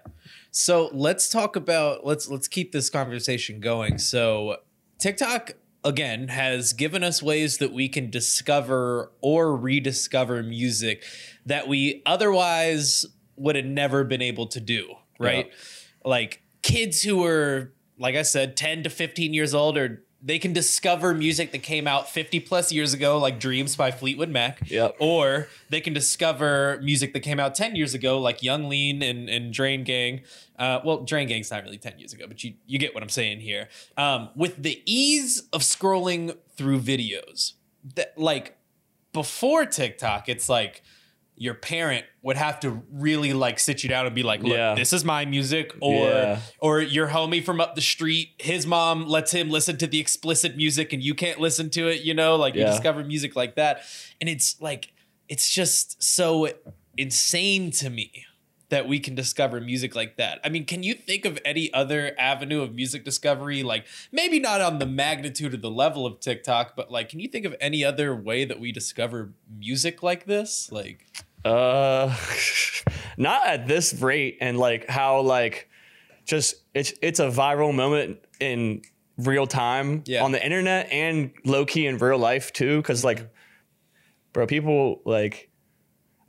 So 0.51 0.89
let's 0.93 1.29
talk 1.29 1.55
about 1.55 2.05
let's 2.07 2.27
let's 2.27 2.47
keep 2.47 2.71
this 2.71 2.89
conversation 2.89 3.59
going. 3.59 3.99
So 3.99 4.57
TikTok 4.97 5.51
again 5.83 6.27
has 6.27 6.73
given 6.73 7.03
us 7.03 7.23
ways 7.23 7.57
that 7.59 7.71
we 7.71 7.87
can 7.87 8.09
discover 8.09 9.11
or 9.21 9.55
rediscover 9.55 10.43
music 10.43 11.03
that 11.45 11.67
we 11.67 12.01
otherwise 12.05 13.05
would 13.35 13.55
have 13.55 13.65
never 13.65 14.03
been 14.03 14.21
able 14.21 14.47
to 14.47 14.59
do, 14.59 14.95
right? 15.19 15.51
Like 16.03 16.41
kids 16.61 17.01
who 17.01 17.23
are 17.25 17.71
like 17.97 18.15
I 18.15 18.21
said 18.23 18.55
10 18.55 18.83
to 18.83 18.89
15 18.89 19.33
years 19.33 19.53
old 19.53 19.77
or 19.77 20.03
they 20.21 20.37
can 20.37 20.51
discover 20.51 21.13
music 21.13 21.51
that 21.51 21.63
came 21.63 21.87
out 21.87 22.09
50 22.09 22.41
plus 22.41 22.71
years 22.71 22.93
ago 22.93 23.17
like 23.17 23.39
Dreams 23.39 23.75
by 23.75 23.91
Fleetwood 23.91 24.29
Mac. 24.29 24.69
Yep. 24.69 24.97
or 24.99 25.47
they 25.69 25.81
can 25.81 25.93
discover 25.93 26.79
music 26.83 27.13
that 27.13 27.21
came 27.21 27.39
out 27.39 27.55
10 27.55 27.75
years 27.75 27.93
ago 27.93 28.19
like 28.19 28.43
yung 28.43 28.67
lean 28.67 29.01
and, 29.01 29.29
and 29.29 29.53
drain 29.53 29.83
gang. 29.83 30.21
Uh, 30.57 30.79
well 30.83 31.03
drain 31.03 31.27
gang's 31.27 31.49
not 31.51 31.63
really 31.63 31.77
10 31.77 31.99
years 31.99 32.11
ago 32.13 32.25
but 32.27 32.43
you, 32.43 32.53
you 32.67 32.77
get 32.77 32.93
what 32.93 33.01
i'm 33.01 33.09
saying 33.09 33.39
here. 33.39 33.69
Um, 33.97 34.29
with 34.35 34.61
the 34.61 34.81
ease 34.85 35.43
of 35.53 35.61
scrolling 35.61 36.35
through 36.55 36.81
videos 36.81 37.53
that 37.95 38.17
like 38.17 38.57
before 39.13 39.65
tiktok 39.65 40.27
it's 40.27 40.49
like 40.49 40.83
your 41.41 41.53
parent 41.53 42.05
would 42.21 42.35
have 42.35 42.59
to 42.59 42.83
really 42.91 43.31
like 43.31 43.57
sit 43.59 43.81
you 43.81 43.87
down 43.89 44.05
and 44.05 44.13
be 44.13 44.23
like 44.23 44.43
look 44.43 44.51
Yeah. 44.57 44.75
this 44.75 44.91
is 44.93 45.05
my 45.05 45.23
music 45.25 45.73
or 45.81 46.05
Yeah. 46.09 46.39
or 46.59 46.81
your 46.81 47.07
homie 47.07 47.43
from 47.43 47.61
up 47.61 47.75
the 47.75 47.81
street 47.81 48.29
his 48.39 48.67
mom 48.67 49.07
lets 49.07 49.31
him 49.31 49.49
listen 49.49 49.77
to 49.77 49.87
the 49.87 49.99
explicit 49.99 50.57
music 50.57 50.91
and 50.93 51.01
you 51.01 51.15
can't 51.15 51.39
listen 51.39 51.69
to 51.71 51.87
it 51.87 52.01
you 52.01 52.13
know 52.13 52.35
like 52.35 52.55
you 52.55 52.65
discover 52.65 53.03
music 53.03 53.35
like 53.37 53.55
that 53.55 53.81
and 54.19 54.29
it's 54.29 54.61
like 54.61 54.91
it's 55.29 55.49
just 55.49 56.03
so 56.03 56.49
insane 56.97 57.71
to 57.71 57.89
me 57.89 58.25
that 58.69 58.87
we 58.87 58.99
can 58.99 59.15
discover 59.15 59.59
music 59.59 59.95
like 59.95 60.17
that. 60.17 60.39
I 60.43 60.49
mean, 60.49 60.63
can 60.63 60.83
you 60.83 60.93
think 60.93 61.25
of 61.25 61.39
any 61.43 61.73
other 61.73 62.13
avenue 62.19 62.61
of 62.61 62.75
music 62.75 63.03
discovery 63.03 63.63
like 63.63 63.85
maybe 64.11 64.39
not 64.39 64.61
on 64.61 64.77
the 64.77 64.85
magnitude 64.85 65.55
or 65.55 65.57
the 65.57 65.71
level 65.71 66.05
of 66.05 66.19
TikTok, 66.19 66.75
but 66.75 66.91
like 66.91 67.09
can 67.09 67.19
you 67.19 67.27
think 67.27 67.45
of 67.47 67.55
any 67.59 67.83
other 67.83 68.15
way 68.15 68.45
that 68.45 68.59
we 68.59 68.71
discover 68.71 69.31
music 69.57 70.03
like 70.03 70.25
this? 70.25 70.71
Like 70.71 71.07
Uh, 71.45 72.15
not 73.17 73.47
at 73.47 73.67
this 73.67 73.93
rate, 74.01 74.37
and 74.41 74.57
like 74.57 74.89
how 74.89 75.21
like 75.21 75.69
just 76.25 76.55
it's 76.73 76.93
it's 77.01 77.19
a 77.19 77.27
viral 77.29 77.73
moment 77.73 78.19
in 78.39 78.81
real 79.17 79.47
time 79.47 80.03
Yeah. 80.05 80.23
on 80.23 80.31
the 80.31 80.43
internet 80.43 80.89
and 80.91 81.31
low 81.45 81.65
key 81.65 81.85
in 81.87 81.97
real 81.97 82.17
life 82.17 82.53
too. 82.53 82.77
Because 82.77 83.03
like 83.03 83.29
bro. 84.33 84.47
People 84.47 85.01
like, 85.05 85.48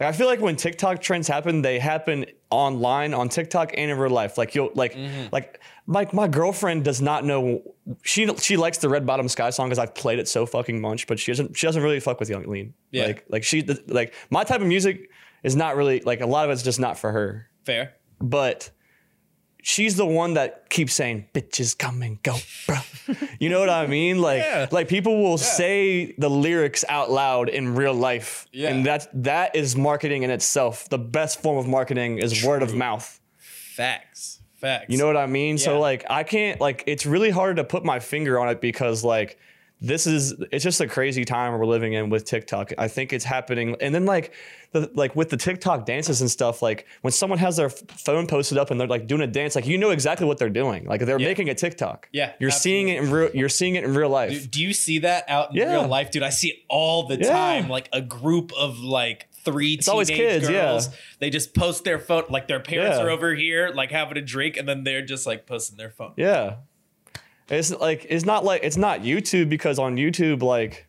I 0.00 0.12
feel 0.12 0.26
like 0.26 0.40
when 0.40 0.57
TikTok 0.57 1.00
trends 1.00 1.28
happen, 1.28 1.62
they 1.62 1.78
happen 1.78 2.26
online 2.50 3.12
on 3.12 3.28
TikTok 3.28 3.73
and 3.76 3.90
in 3.90 3.99
real 3.99 4.11
life. 4.11 4.38
Like 4.38 4.54
you'll 4.54 4.71
like 4.75 4.95
mm-hmm. 4.95 5.26
like 5.30 5.61
my 5.87 6.09
my 6.12 6.26
girlfriend 6.26 6.85
does 6.85 7.02
not 7.02 7.25
know 7.25 7.62
she 8.02 8.26
she 8.38 8.57
likes 8.57 8.78
the 8.78 8.88
Red 8.88 9.04
Bottom 9.07 9.28
Sky 9.28 9.50
song 9.50 9.69
because 9.69 9.78
I've 9.78 9.95
played 9.95 10.19
it 10.19 10.28
so 10.28 10.47
fucking 10.47 10.80
much, 10.80 11.07
but 11.07 11.19
she 11.19 11.33
doesn't 11.33 11.57
she 11.57 11.66
doesn't 11.66 11.83
really 11.83 12.00
fuck 12.00 12.19
with 12.19 12.30
Yung 12.30 12.45
Lean. 12.45 12.75
Yeah. 12.90 13.07
Like 13.07 13.25
like 13.28 13.45
she 13.45 13.62
like 13.88 14.14
my 14.30 14.45
type 14.45 14.61
of 14.61 14.66
music 14.66 15.11
is 15.42 15.57
not 15.57 15.76
really 15.76 16.00
like 16.00 16.21
a 16.21 16.26
lot 16.26 16.45
of 16.47 16.50
it's 16.50 16.62
just 16.62 16.80
not 16.80 16.99
for 16.99 17.12
her. 17.12 17.49
Fair. 17.64 17.95
But 18.21 18.71
she's 19.62 19.97
the 19.97 20.07
one 20.07 20.35
that 20.35 20.71
keeps 20.71 20.95
saying 20.95 21.28
bitches 21.35 21.76
come 21.76 22.02
and 22.02 22.23
go, 22.23 22.37
bro. 22.66 22.76
you 23.40 23.49
know 23.49 23.59
what 23.59 23.70
I 23.70 23.87
mean? 23.88 24.20
Like 24.20 24.42
Yeah. 24.44 24.68
like 24.70 24.87
people 24.87 25.20
will 25.23 25.38
say 25.38 26.12
the 26.18 26.30
lyrics 26.30 26.85
out 26.88 27.11
loud 27.11 27.49
in 27.49 27.75
real 27.75 27.94
life. 27.94 28.47
Yeah. 28.52 28.68
And 28.70 28.87
that 28.87 29.09
that 29.25 29.56
is 29.56 29.75
marketing 29.76 30.23
in 30.23 30.30
itself. 30.30 30.88
The 30.88 30.99
best 30.99 31.42
form 31.42 31.59
of 31.59 31.66
marketing 31.66 32.18
is 32.18 32.44
word 32.44 32.62
of 32.62 32.75
mouth. 32.75 33.20
Facts. 33.38 34.40
Facts. 34.56 34.87
You 34.88 34.99
know 34.99 35.06
what 35.06 35.16
I 35.16 35.26
mean? 35.26 35.56
Yeah. 35.56 35.64
So 35.64 35.80
like 35.80 36.04
I 36.11 36.23
can't 36.23 36.61
like 36.61 36.85
it's 36.87 37.06
really 37.06 37.30
hard 37.30 37.56
to 37.56 37.64
put 37.64 37.85
my 37.85 37.99
finger 37.99 38.38
on 38.38 38.49
it 38.50 38.61
because 38.61 39.02
like 39.02 39.38
this 39.83 40.07
is 40.07 40.35
it's 40.53 40.63
just 40.63 40.81
a 40.81 40.87
crazy 40.87 41.25
time 41.25 41.59
we're 41.59 41.65
living 41.67 41.95
in 41.95 42.11
with 42.11 42.25
TikTok. 42.25 42.73
I 42.77 42.87
think 42.89 43.13
it's 43.13 43.25
happening 43.25 43.77
and 43.81 43.95
then 43.95 44.05
like 44.05 44.35
the 44.73 44.91
like 44.95 45.17
with 45.17 45.31
the 45.31 45.37
TikTok 45.39 45.87
dances 45.87 46.21
and 46.21 46.31
stuff 46.31 46.61
like 46.61 46.87
when 47.01 47.13
someone 47.13 47.39
has 47.39 47.57
their 47.57 47.71
phone 47.71 48.27
posted 48.27 48.59
up 48.59 48.71
and 48.71 48.79
they're 48.79 48.87
like 48.87 49.07
doing 49.07 49.23
a 49.23 49.27
dance 49.27 49.55
like 49.57 49.67
you 49.67 49.79
know 49.79 49.91
exactly 49.91 50.27
what 50.27 50.37
they're 50.39 50.51
doing. 50.51 50.85
Like 50.85 51.01
they're 51.01 51.19
Yeah. 51.19 51.29
making 51.29 51.49
a 51.49 51.55
TikTok. 51.55 52.09
Yeah, 52.13 52.33
You're 52.39 52.51
seeing 52.51 52.89
it 52.89 53.03
in 53.03 53.11
real 53.11 53.31
you're 53.35 53.49
seeing 53.49 53.75
it 53.77 53.85
in 53.85 53.95
real 53.95 54.11
life. 54.11 54.31
Do, 54.43 54.47
do 54.49 54.63
you 54.63 54.73
see 54.75 54.99
that 55.01 55.25
out 55.29 55.51
in 55.53 55.57
Yeah. 55.57 55.73
real 55.73 55.89
life, 55.89 56.11
dude? 56.11 56.23
I 56.25 56.31
see 56.31 56.49
it 56.49 56.57
all 56.69 57.07
the 57.07 57.17
Yeah. 57.19 57.29
time. 57.33 57.69
Like 57.71 57.89
a 57.93 58.03
group 58.03 58.53
of 58.59 58.79
like 58.81 59.29
three 59.43 59.73
It's 59.75 59.87
teenage 59.87 59.93
always 59.93 60.11
kids, 60.11 60.45
yeah. 60.51 60.61
girls. 60.73 60.91
They 61.21 61.31
just 61.31 61.55
post 61.55 61.85
their 61.85 61.99
phone, 61.99 62.25
like 62.29 62.47
their 62.49 62.61
parents 62.61 62.99
Yeah. 62.99 63.05
are 63.05 63.09
over 63.11 63.35
here, 63.35 63.71
like 63.75 63.91
having 63.91 64.19
a 64.19 64.21
drink, 64.21 64.59
and 64.59 64.69
then 64.69 64.85
they're 64.85 65.01
just 65.01 65.27
like 65.27 65.47
posting 65.47 65.79
their 65.79 65.89
phone. 65.89 66.13
Yeah. 66.19 66.57
It's 67.50 67.71
like 67.71 68.07
it's 68.09 68.25
not 68.25 68.45
like 68.45 68.62
it's 68.64 68.76
not 68.76 69.00
YouTube 69.00 69.49
because 69.49 69.78
on 69.78 69.97
YouTube 69.97 70.42
like 70.42 70.87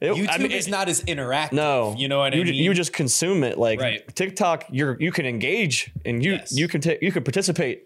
it- 0.00 0.12
YouTube 0.14 0.28
I 0.30 0.38
mean, 0.38 0.50
is 0.52 0.66
it- 0.66 0.70
not 0.70 0.88
as 0.88 1.02
interactive. 1.04 1.52
No, 1.52 1.94
you 1.96 2.08
know 2.08 2.18
what 2.18 2.34
you, 2.34 2.40
I 2.40 2.44
mean. 2.44 2.54
You 2.54 2.74
just 2.74 2.92
consume 2.92 3.44
it 3.44 3.58
like 3.58 3.80
Right. 3.80 4.14
TikTok. 4.14 4.64
You're 4.70 4.96
you 5.00 5.12
can 5.12 5.26
engage 5.26 5.92
and 6.04 6.24
you 6.24 6.32
Yes. 6.32 6.52
you 6.56 6.66
can 6.68 6.80
take 6.80 7.02
you 7.02 7.12
can 7.12 7.22
participate. 7.22 7.84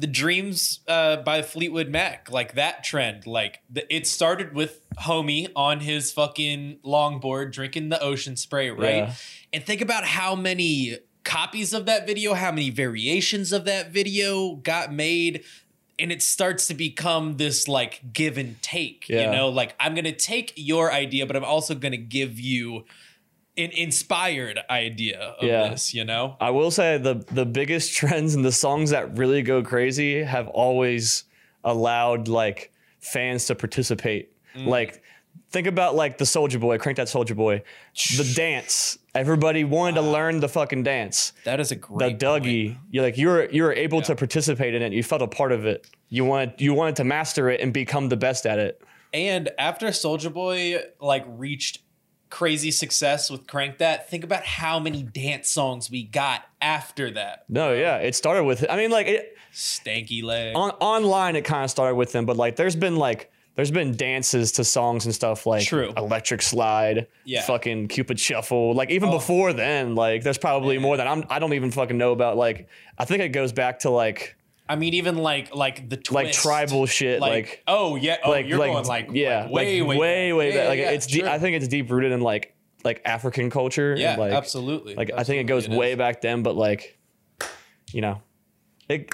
the 0.00 0.06
dreams 0.06 0.80
uh, 0.88 1.16
by 1.16 1.42
Fleetwood 1.42 1.90
Mac, 1.90 2.30
like 2.30 2.54
that 2.54 2.82
trend, 2.82 3.26
like 3.26 3.60
the, 3.68 3.84
it 3.94 4.06
started 4.06 4.54
with 4.54 4.80
Homie 5.02 5.48
on 5.54 5.80
his 5.80 6.10
fucking 6.10 6.78
longboard 6.82 7.52
drinking 7.52 7.90
the 7.90 8.00
ocean 8.00 8.34
spray, 8.36 8.70
right? 8.70 8.96
Yeah. 8.96 9.14
And 9.52 9.62
think 9.62 9.82
about 9.82 10.04
how 10.04 10.34
many 10.34 10.96
copies 11.24 11.74
of 11.74 11.84
that 11.84 12.06
video, 12.06 12.32
how 12.32 12.50
many 12.50 12.70
variations 12.70 13.52
of 13.52 13.66
that 13.66 13.90
video 13.92 14.54
got 14.56 14.94
made. 14.94 15.44
And 15.98 16.10
it 16.10 16.22
starts 16.22 16.66
to 16.68 16.74
become 16.74 17.36
this 17.36 17.68
like 17.68 18.00
give 18.12 18.38
and 18.38 18.60
take, 18.62 19.08
you 19.08 19.16
know, 19.30 19.48
like 19.50 19.74
I'm 19.78 19.94
gonna 19.94 20.12
take 20.12 20.52
your 20.56 20.92
idea, 20.92 21.26
but 21.26 21.36
I'm 21.36 21.44
also 21.44 21.74
gonna 21.74 21.96
give 21.96 22.40
you 22.40 22.84
an 23.58 23.70
inspired 23.70 24.58
idea 24.70 25.18
of 25.38 25.44
Yeah. 25.46 25.68
this, 25.68 25.92
you 25.92 26.04
know? 26.04 26.36
I 26.40 26.50
will 26.50 26.70
say 26.70 26.96
the 26.98 27.24
the 27.30 27.44
biggest 27.44 27.94
trends 27.98 28.34
and 28.34 28.44
the 28.44 28.52
songs 28.52 28.90
that 28.90 29.16
really 29.18 29.42
go 29.42 29.62
crazy 29.62 30.22
have 30.22 30.48
always 30.48 31.24
allowed 31.62 32.28
like 32.28 32.72
fans 33.00 33.46
to 33.46 33.54
participate. 33.54 34.32
Mm. 34.56 34.66
Like 34.66 35.02
think 35.50 35.66
about 35.66 35.94
like 35.94 36.18
the 36.18 36.24
Soulja 36.24 36.58
Boy, 36.58 36.78
crank 36.78 36.96
that 36.96 37.08
Soulja 37.08 37.36
Boy, 37.36 37.62
the 38.16 38.32
dance. 38.34 38.98
Everybody 39.14 39.64
wanted 39.64 40.00
to 40.00 40.06
uh, 40.06 40.10
learn 40.10 40.40
the 40.40 40.48
fucking 40.48 40.82
dance. 40.82 41.32
That 41.44 41.60
is 41.60 41.70
a 41.70 41.76
great. 41.76 42.18
the 42.18 42.24
Dougie. 42.24 42.78
you're 42.90 43.04
like 43.04 43.18
you 43.18 43.28
were 43.28 43.48
you 43.50 43.62
were 43.62 43.72
able 43.72 44.02
to 44.02 44.14
participate 44.16 44.74
in 44.74 44.82
it. 44.82 44.92
You 44.92 45.02
felt 45.02 45.22
a 45.22 45.28
part 45.28 45.52
of 45.52 45.66
it. 45.66 45.86
You 46.08 46.24
wanted 46.24 46.60
you 46.60 46.74
wanted 46.74 46.96
to 46.96 47.04
master 47.04 47.48
it 47.50 47.60
and 47.60 47.72
become 47.72 48.08
the 48.08 48.16
best 48.16 48.46
at 48.46 48.58
it. 48.58 48.82
And 49.12 49.50
after 49.58 49.86
Soulja 49.88 50.32
Boy 50.32 50.82
like 51.00 51.24
reached 51.28 51.80
crazy 52.30 52.70
success 52.70 53.30
with 53.30 53.46
Crank 53.46 53.78
That, 53.78 54.08
think 54.08 54.24
about 54.24 54.44
how 54.44 54.78
many 54.78 55.02
dance 55.02 55.50
songs 55.50 55.90
we 55.90 56.02
got 56.02 56.42
after 56.62 57.10
that. 57.10 57.44
No, 57.48 57.74
yeah, 57.74 57.98
it 57.98 58.14
started 58.14 58.44
with. 58.44 58.64
I 58.68 58.76
mean, 58.76 58.90
like 58.90 59.06
it, 59.06 59.36
Stanky 59.52 60.22
leg. 60.22 60.56
on 60.56 60.70
online, 60.80 61.36
it 61.36 61.44
kind 61.44 61.64
of 61.64 61.70
started 61.70 61.94
with 61.94 62.12
them, 62.12 62.24
but 62.24 62.36
like 62.36 62.56
there's 62.56 62.76
been 62.76 62.96
like 62.96 63.30
there's 63.54 63.70
been 63.70 63.94
dances 63.96 64.52
to 64.52 64.64
songs 64.64 65.04
and 65.04 65.14
stuff 65.14 65.44
like 65.46 65.64
True. 65.66 65.92
Electric 65.96 66.40
Slide, 66.42 67.06
Yeah. 67.24 67.42
fucking 67.42 67.88
Cupid 67.88 68.18
Shuffle. 68.18 68.74
Like 68.74 68.90
even 68.90 69.08
Oh. 69.10 69.12
before 69.12 69.52
then, 69.52 69.94
like 69.94 70.22
there's 70.22 70.38
probably 70.38 70.78
more 70.78 70.96
that 70.96 71.06
I'm 71.06 71.24
I 71.28 71.38
don't 71.38 71.52
even 71.52 71.70
fucking 71.70 71.98
know 71.98 72.12
about. 72.12 72.36
Like 72.36 72.68
I 72.98 73.04
think 73.04 73.20
it 73.22 73.28
goes 73.30 73.52
back 73.52 73.80
to 73.80 73.90
like 73.90 74.36
I 74.68 74.76
mean, 74.76 74.94
even 74.94 75.18
like 75.18 75.54
like 75.54 75.90
the 75.90 75.96
twist. 75.98 76.12
like 76.14 76.32
tribal 76.32 76.86
shit, 76.86 77.20
Like, 77.20 77.30
like. 77.32 77.62
oh 77.66 77.96
yeah, 77.96 78.16
oh 78.24 78.30
like 78.30 78.46
you're 78.48 78.58
like 78.58 78.72
going 78.72 78.86
like 78.86 79.08
yeah 79.12 79.42
like, 79.42 79.52
way 79.52 79.82
way 79.82 79.96
way 79.98 80.32
way 80.32 80.48
back. 80.50 80.56
Yeah, 80.56 80.68
like 80.68 80.78
yeah, 80.78 80.90
it's. 80.92 81.22
I 81.22 81.38
think 81.38 81.56
it's 81.56 81.68
deep 81.68 81.90
rooted 81.90 82.12
in 82.12 82.20
like 82.20 82.54
like 82.84 83.02
African 83.04 83.50
culture. 83.50 83.94
yeah, 83.98 84.16
like, 84.16 84.32
absolutely. 84.32 84.94
Like 84.94 85.10
I 85.16 85.24
think 85.24 85.40
it 85.40 85.44
goes 85.44 85.64
Absolutely 85.64 85.78
way 85.78 85.94
back 85.94 86.20
then, 86.22 86.42
but 86.42 86.56
like, 86.56 86.98
you 87.92 88.00
know, 88.00 88.22
it 88.88 89.10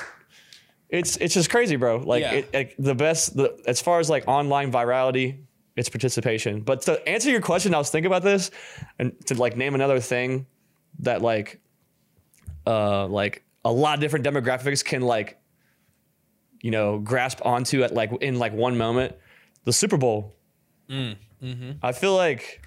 it's 0.88 1.16
it's 1.18 1.34
just 1.34 1.50
crazy, 1.50 1.76
bro. 1.76 1.98
Like 1.98 2.22
Yeah. 2.22 2.32
it, 2.32 2.48
it- 2.52 2.74
the 2.78 2.94
best 2.94 3.36
the 3.36 3.58
as 3.66 3.80
far 3.80 4.00
as 4.00 4.08
like 4.08 4.24
online 4.26 4.72
virality, 4.72 5.38
it's 5.76 5.88
participation. 5.88 6.60
But 6.62 6.82
to 6.82 7.06
answer 7.08 7.30
your 7.30 7.40
question, 7.42 7.74
I 7.74 7.78
was 7.78 7.90
thinking 7.90 8.06
about 8.06 8.22
this 8.22 8.50
and 8.98 9.12
to 9.26 9.34
like 9.34 9.56
name 9.56 9.74
another 9.74 10.00
thing 10.00 10.46
that 11.00 11.22
like 11.22 11.60
uh 12.66 13.06
like 13.06 13.44
a 13.64 13.72
lot 13.72 13.94
of 13.94 14.00
different 14.00 14.24
demographics 14.26 14.84
can 14.84 15.02
like 15.02 15.38
you 16.62 16.70
know 16.70 16.98
grasp 16.98 17.44
onto 17.44 17.82
at 17.82 17.92
like 17.94 18.10
in 18.22 18.38
like 18.38 18.52
one 18.52 18.76
moment. 18.78 19.14
The 19.64 19.72
Super 19.72 19.96
Bowl. 19.98 20.34
I 20.90 21.92
feel 21.92 22.16
like 22.16 22.62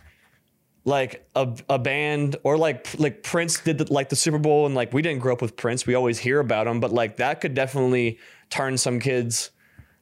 like 0.84 1.28
a, 1.36 1.48
a 1.70 1.78
band 1.80 2.38
or 2.44 2.58
like 2.58 2.88
like 3.00 3.22
Prince 3.24 3.60
did 3.60 3.78
the, 3.78 3.94
like 3.94 4.10
the 4.10 4.15
Super 4.15 4.39
Bowl 4.39 4.65
and 4.65 4.74
like 4.74 4.94
we 4.94 5.02
didn't 5.02 5.20
grow 5.22 5.34
up 5.34 5.41
with 5.41 5.56
Prince 5.56 5.86
we 5.86 5.94
always 5.94 6.17
hear 6.17 6.39
about 6.39 6.65
him 6.67 6.80
but 6.80 6.91
like 6.91 7.17
that 7.17 7.39
could 7.41 7.54
definitely 7.54 8.17
turn 8.50 8.78
some 8.78 9.00
kids 9.00 9.52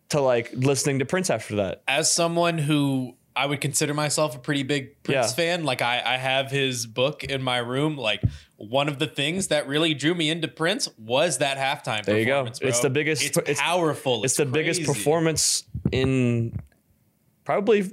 to 0.09 0.21
like 0.21 0.51
listening 0.53 0.99
to 0.99 1.05
Prince 1.05 1.29
after 1.29 1.57
that 1.57 1.83
As 1.87 2.11
someone 2.11 2.57
who 2.57 3.15
I 3.35 3.45
would 3.45 3.61
consider 3.61 3.93
myself 3.93 4.35
a 4.35 4.39
pretty 4.39 4.63
big 4.63 5.01
Prince 5.03 5.29
Yeah. 5.29 5.33
fan, 5.35 5.63
like 5.63 5.81
I, 5.81 6.01
I 6.05 6.17
have 6.17 6.51
his 6.51 6.85
book 6.85 7.23
in 7.23 7.41
my 7.41 7.59
room. 7.59 7.95
Like 7.95 8.21
one 8.57 8.89
of 8.89 8.99
the 8.99 9.07
things 9.07 9.47
that 9.47 9.65
really 9.67 9.93
drew 9.93 10.13
me 10.13 10.29
into 10.29 10.49
Prince 10.49 10.89
was 10.97 11.37
that 11.37 11.57
halftime. 11.57 12.03
There 12.03 12.19
you 12.19 12.25
go. 12.25 12.31
performance, 12.43 12.59
It's 12.61 12.79
the 12.81 12.89
biggest- 12.89 13.23
It's, 13.23 13.37
it's- 13.37 13.61
powerful. 13.61 14.25
it's 14.25 14.35
the 14.35 14.45
biggest 14.45 14.83
performance 14.83 15.63
in 15.91 16.59
probably 17.45 17.91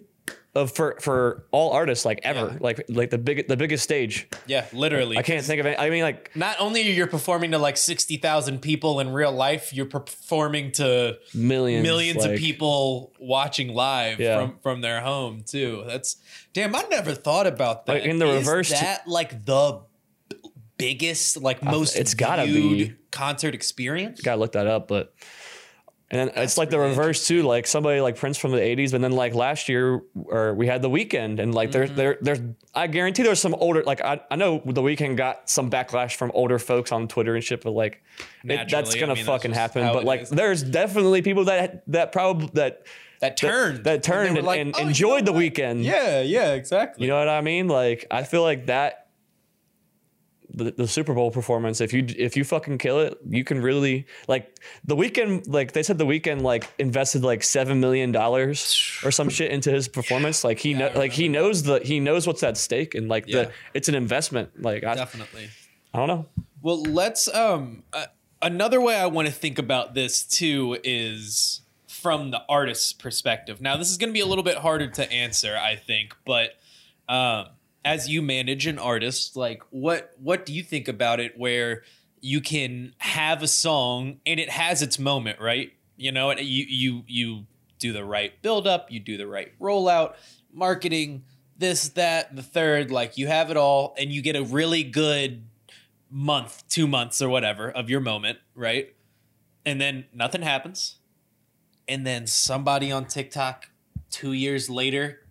of 0.57 0.73
for 0.73 0.97
for 1.01 1.45
all 1.53 1.71
artists 1.73 2.05
like 2.05 2.19
ever 2.25 2.49
Yeah. 2.53 2.59
like 2.61 2.85
like 2.88 3.11
the 3.11 3.19
big 3.19 3.47
the 3.47 3.57
biggest 3.57 3.85
stage 3.85 4.27
Yeah, 4.47 4.64
literally. 4.73 5.16
I 5.19 5.23
can't 5.23 5.45
think 5.45 5.61
of 5.61 5.66
it 5.66 5.79
I 5.79 5.90
mean 5.90 6.03
like 6.03 6.35
Not 6.35 6.57
only 6.59 6.81
are 6.88 6.92
you 6.92 7.07
performing 7.07 7.53
to 7.53 7.59
like 7.59 7.77
sixty 7.77 8.16
thousand 8.16 8.61
people 8.62 8.99
in 9.01 9.12
real 9.12 9.31
life, 9.33 9.73
you're 9.73 9.87
performing 9.87 10.73
to 10.73 11.19
millions 11.35 11.83
millions 11.85 12.25
of 12.25 12.37
people 12.38 13.12
watching 13.21 13.69
live 13.75 14.19
Yeah. 14.19 14.40
from 14.40 14.59
from 14.62 14.81
their 14.81 15.01
home 15.03 15.45
too. 15.47 15.85
That's 15.87 16.16
damn. 16.53 16.75
I 16.75 16.83
never 16.90 17.12
thought 17.14 17.47
about 17.47 17.87
that. 17.87 17.92
Like, 17.92 18.05
in 18.05 18.19
the 18.19 18.27
Is 18.27 18.47
reverse 18.47 18.71
that 18.71 19.07
like 19.07 19.45
the 19.45 19.83
biggest, 20.79 21.37
like 21.40 21.62
uh, 21.64 21.71
most 21.71 21.97
it's 21.97 22.14
gotta 22.14 22.45
be. 22.45 22.95
concert 23.11 23.55
experience. 23.55 24.21
gotta 24.21 24.40
look 24.40 24.53
that 24.53 24.66
up, 24.66 24.88
but 24.88 25.14
and 26.11 26.21
then 26.31 26.31
it's 26.45 26.57
like 26.57 26.71
the 26.71 26.79
reverse 26.79 27.27
too. 27.27 27.42
Like 27.42 27.66
somebody 27.66 28.01
like 28.01 28.16
Prince 28.16 28.38
from 28.38 28.53
the 28.53 28.59
'80s, 28.59 28.92
but 28.92 29.01
then 29.01 29.12
like 29.12 29.35
last 29.35 29.69
year, 29.69 30.03
or 30.14 30.55
we 30.55 30.66
had 30.69 30.81
the 30.83 30.88
Weeknd, 30.90 31.40
and 31.40 31.55
like 31.55 31.71
Mm-hmm. 31.71 31.95
there, 31.97 32.14
there, 32.14 32.19
there's. 32.37 32.40
I 32.75 32.87
guarantee 32.87 33.23
there's 33.25 33.40
some 33.40 33.55
older. 33.55 33.83
Like 33.83 34.01
I, 34.03 34.21
I 34.31 34.37
know 34.37 34.62
the 34.64 34.83
Weeknd 34.83 35.16
got 35.16 35.51
some 35.51 35.71
backlash 35.71 36.14
from 36.14 36.31
older 36.35 36.59
folks 36.59 36.92
on 36.92 37.09
Twitter 37.09 37.35
and 37.35 37.42
shit, 37.42 37.62
but 37.62 37.73
like 37.73 38.03
it, 38.45 38.69
that's 38.71 38.95
gonna 38.95 39.14
mean, 39.16 39.25
fucking 39.25 39.51
just 39.51 39.61
happen. 39.61 39.83
But 39.92 40.05
like 40.05 40.23
is. 40.23 40.31
there's 40.31 40.62
definitely 40.62 41.23
people 41.23 41.47
that 41.47 41.83
that 41.88 42.12
probably 42.12 42.51
that 42.55 42.87
That 43.21 43.37
turned. 43.37 43.85
that 43.85 44.03
turned 44.03 44.37
and, 44.38 44.47
like, 44.47 44.61
and 44.61 44.75
"Oh, 44.77 44.81
you 44.83 44.87
enjoyed 44.88 45.27
know 45.27 45.33
the 45.33 45.38
Weeknd. 45.51 45.83
Yeah, 45.83 46.21
yeah, 46.21 46.53
exactly. 46.53 47.05
You 47.05 47.11
know 47.11 47.19
what 47.19 47.29
I 47.29 47.40
mean? 47.40 47.66
Like 47.66 48.07
I 48.11 48.23
feel 48.23 48.42
like 48.42 48.66
that 48.66 49.06
the, 50.57 50.71
the 50.73 50.88
Super 50.88 51.12
Bowl 51.14 51.31
performance, 51.31 51.81
if 51.81 51.92
you 51.92 52.07
if 52.19 52.37
you 52.37 52.42
fucking 52.42 52.79
kill 52.79 52.99
it, 53.01 53.19
you 53.29 53.45
can 53.45 53.61
really 53.61 54.07
like 54.27 54.59
the 54.85 54.97
Weeknd 54.97 55.45
like 55.47 55.73
they 55.73 55.83
said 55.83 55.99
the 55.99 56.07
Weeknd 56.07 56.40
like 56.40 56.69
invested 56.79 57.23
like 57.23 57.42
seven 57.45 57.79
million 57.79 58.11
dollars 58.11 58.99
or 59.05 59.11
some 59.11 59.29
shit 59.29 59.51
into 59.51 59.71
his 59.71 59.87
performance. 59.87 60.42
Like 60.42 60.59
he 60.59 60.73
know, 60.75 60.87
I 60.87 60.95
like 60.95 61.12
he 61.12 61.29
knows 61.29 61.62
the 61.62 61.81
he 61.81 62.01
knows 62.01 62.27
what's 62.27 62.42
at 62.42 62.57
stake 62.57 62.95
and 62.95 63.09
like 63.09 63.25
Yeah. 63.29 63.45
the 63.45 63.53
it's 63.75 63.88
an 63.88 63.95
investment. 63.95 64.62
Like 64.62 64.83
I, 64.83 64.95
definitely. 64.95 65.51
I 65.92 65.99
don't 65.99 66.09
know. 66.09 66.27
Well, 66.62 66.83
let's 66.83 67.29
um 67.35 67.83
uh, 67.92 68.07
another 68.40 68.81
way 68.81 68.97
I 68.97 69.07
want 69.07 69.29
to 69.29 69.35
think 69.35 69.59
about 69.59 69.95
this 69.95 70.25
too 70.25 70.79
is 70.83 71.61
from 71.87 72.31
the 72.31 72.42
artist's 72.49 72.92
perspective. 72.92 73.61
Now, 73.61 73.77
this 73.77 73.90
is 73.90 73.97
going 73.99 74.11
to 74.11 74.14
be 74.14 74.21
a 74.21 74.27
little 74.27 74.45
bit 74.45 74.59
harder 74.59 74.87
to 74.88 75.12
answer, 75.12 75.57
I 75.57 75.77
think, 75.77 76.14
but 76.25 76.53
um 77.09 77.49
as 77.87 78.09
you 78.09 78.20
manage 78.20 78.66
an 78.66 78.79
artist, 78.79 79.37
like 79.37 79.62
what 79.70 80.12
what 80.18 80.44
do 80.44 80.53
you 80.53 80.62
think 80.62 80.88
about 80.88 81.20
it 81.20 81.38
where 81.38 81.85
you 82.20 82.40
can 82.40 82.92
have 82.99 83.42
a 83.42 83.49
song 83.49 84.18
and 84.27 84.40
it 84.40 84.51
has 84.51 84.83
its 84.83 84.99
moment, 84.99 85.40
right? 85.40 85.72
You 85.96 86.11
know, 86.11 86.33
you 86.33 86.64
you 86.68 87.05
you 87.07 87.46
do 87.79 87.92
the 87.92 88.05
right 88.05 88.42
build 88.42 88.66
up, 88.66 88.90
you 88.90 88.99
do 88.99 89.16
the 89.16 89.27
right 89.27 89.57
rollout, 89.61 90.16
marketing, 90.53 91.22
this, 91.57 91.90
that, 91.90 92.35
the 92.35 92.42
third, 92.42 92.90
like 92.90 93.16
you 93.16 93.29
have 93.29 93.51
it 93.51 93.57
all, 93.57 93.94
and 93.96 94.11
you 94.11 94.20
get 94.20 94.35
a 94.35 94.42
really 94.42 94.83
good 94.83 95.44
month, 96.11 96.64
two 96.68 96.88
months, 96.88 97.22
or 97.22 97.29
whatever 97.29 97.70
of 97.70 97.88
your 97.88 98.01
moment, 98.01 98.38
right? 98.55 98.94
And 99.64 99.81
then 99.81 100.07
nothing 100.12 100.42
happens. 100.42 100.96
And 101.87 102.05
then 102.05 102.27
somebody 102.27 102.90
on 102.90 103.05
TikTok 103.05 103.70
two 104.11 104.33
years 104.33 104.68
later 104.68 105.25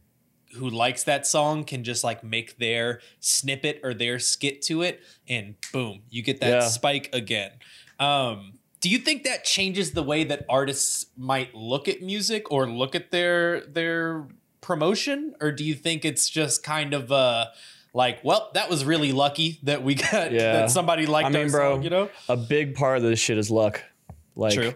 who 0.55 0.69
likes 0.69 1.03
that 1.03 1.25
song 1.27 1.63
can 1.63 1.83
just 1.83 2.03
like 2.03 2.23
make 2.23 2.57
their 2.57 2.99
snippet 3.19 3.79
or 3.83 3.93
their 3.93 4.19
skit 4.19 4.61
to 4.63 4.81
it 4.81 5.01
and 5.27 5.55
boom 5.71 6.01
you 6.09 6.21
get 6.21 6.39
that 6.41 6.49
Yeah. 6.49 6.59
spike 6.67 7.09
again 7.13 7.51
um 7.99 8.53
do 8.81 8.89
you 8.89 8.97
think 8.99 9.23
that 9.23 9.43
changes 9.43 9.91
the 9.93 10.03
way 10.03 10.23
that 10.25 10.45
artists 10.47 11.07
might 11.17 11.55
look 11.55 11.87
at 11.87 12.01
music 12.01 12.51
or 12.51 12.67
look 12.69 12.93
at 12.95 13.11
their 13.11 13.61
their 13.61 14.27
promotion 14.61 15.35
or 15.41 15.51
do 15.51 15.63
you 15.63 15.73
think 15.75 16.03
it's 16.05 16.29
just 16.29 16.63
kind 16.63 16.93
of 16.93 17.11
uh 17.11 17.45
like 17.93 18.19
well 18.23 18.49
that 18.53 18.69
was 18.69 18.83
really 18.83 19.11
lucky 19.11 19.59
that 19.63 19.83
we 19.83 19.95
got 19.95 20.31
Yeah. 20.31 20.53
that 20.53 20.71
somebody 20.71 21.05
liked 21.05 21.27
I 21.27 21.29
mean, 21.29 21.43
our 21.45 21.49
bro, 21.49 21.73
song, 21.75 21.83
you 21.83 21.89
know 21.89 22.09
a 22.29 22.35
big 22.37 22.75
part 22.75 22.97
of 22.97 23.03
this 23.03 23.19
shit 23.19 23.37
is 23.37 23.49
luck. 23.51 23.83
Like, 24.35 24.53
true 24.53 24.73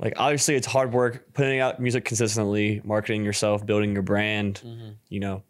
like 0.00 0.14
obviously 0.16 0.54
it's 0.56 0.66
hard 0.66 0.92
work 0.92 1.32
putting 1.34 1.60
out 1.60 1.78
music 1.78 2.04
consistently, 2.04 2.80
marketing 2.84 3.22
yourself, 3.24 3.64
building 3.64 3.92
your 3.92 4.02
brand. 4.02 4.60
Mm-hmm. 4.64 4.90
You 5.08 5.20
know, 5.20 5.42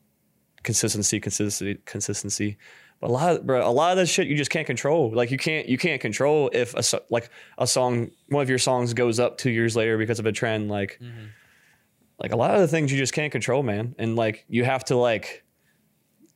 consistency, 0.62 1.20
consistency, 1.20 1.80
consistency. 1.86 2.58
But 3.00 3.08
a 3.08 3.12
lot, 3.12 3.36
of, 3.36 3.46
bro, 3.46 3.66
a 3.66 3.70
lot 3.72 3.92
of 3.92 3.96
this 3.96 4.10
shit 4.10 4.26
you 4.26 4.36
just 4.36 4.50
can't 4.50 4.66
control. 4.66 5.10
Like 5.14 5.30
you 5.30 5.38
can't, 5.38 5.66
you 5.66 5.78
can't 5.78 6.02
control 6.02 6.50
if 6.52 6.74
a 6.74 6.82
so- 6.82 7.02
like 7.08 7.30
a 7.56 7.66
song, 7.66 8.10
one 8.28 8.42
of 8.42 8.50
your 8.50 8.58
songs 8.58 8.92
goes 8.92 9.18
up 9.18 9.38
two 9.38 9.50
years 9.50 9.74
later 9.74 9.96
because 9.96 10.18
of 10.18 10.26
a 10.26 10.32
trend. 10.32 10.68
Like, 10.68 10.98
Mm-hmm. 11.00 11.26
like 12.18 12.32
a 12.32 12.36
lot 12.36 12.50
of 12.54 12.60
the 12.60 12.68
things 12.68 12.92
you 12.92 12.98
just 12.98 13.14
can't 13.14 13.32
control, 13.32 13.62
man. 13.62 13.94
And 13.98 14.16
like 14.16 14.44
you 14.48 14.64
have 14.64 14.84
to 14.86 14.96
like, 14.96 15.44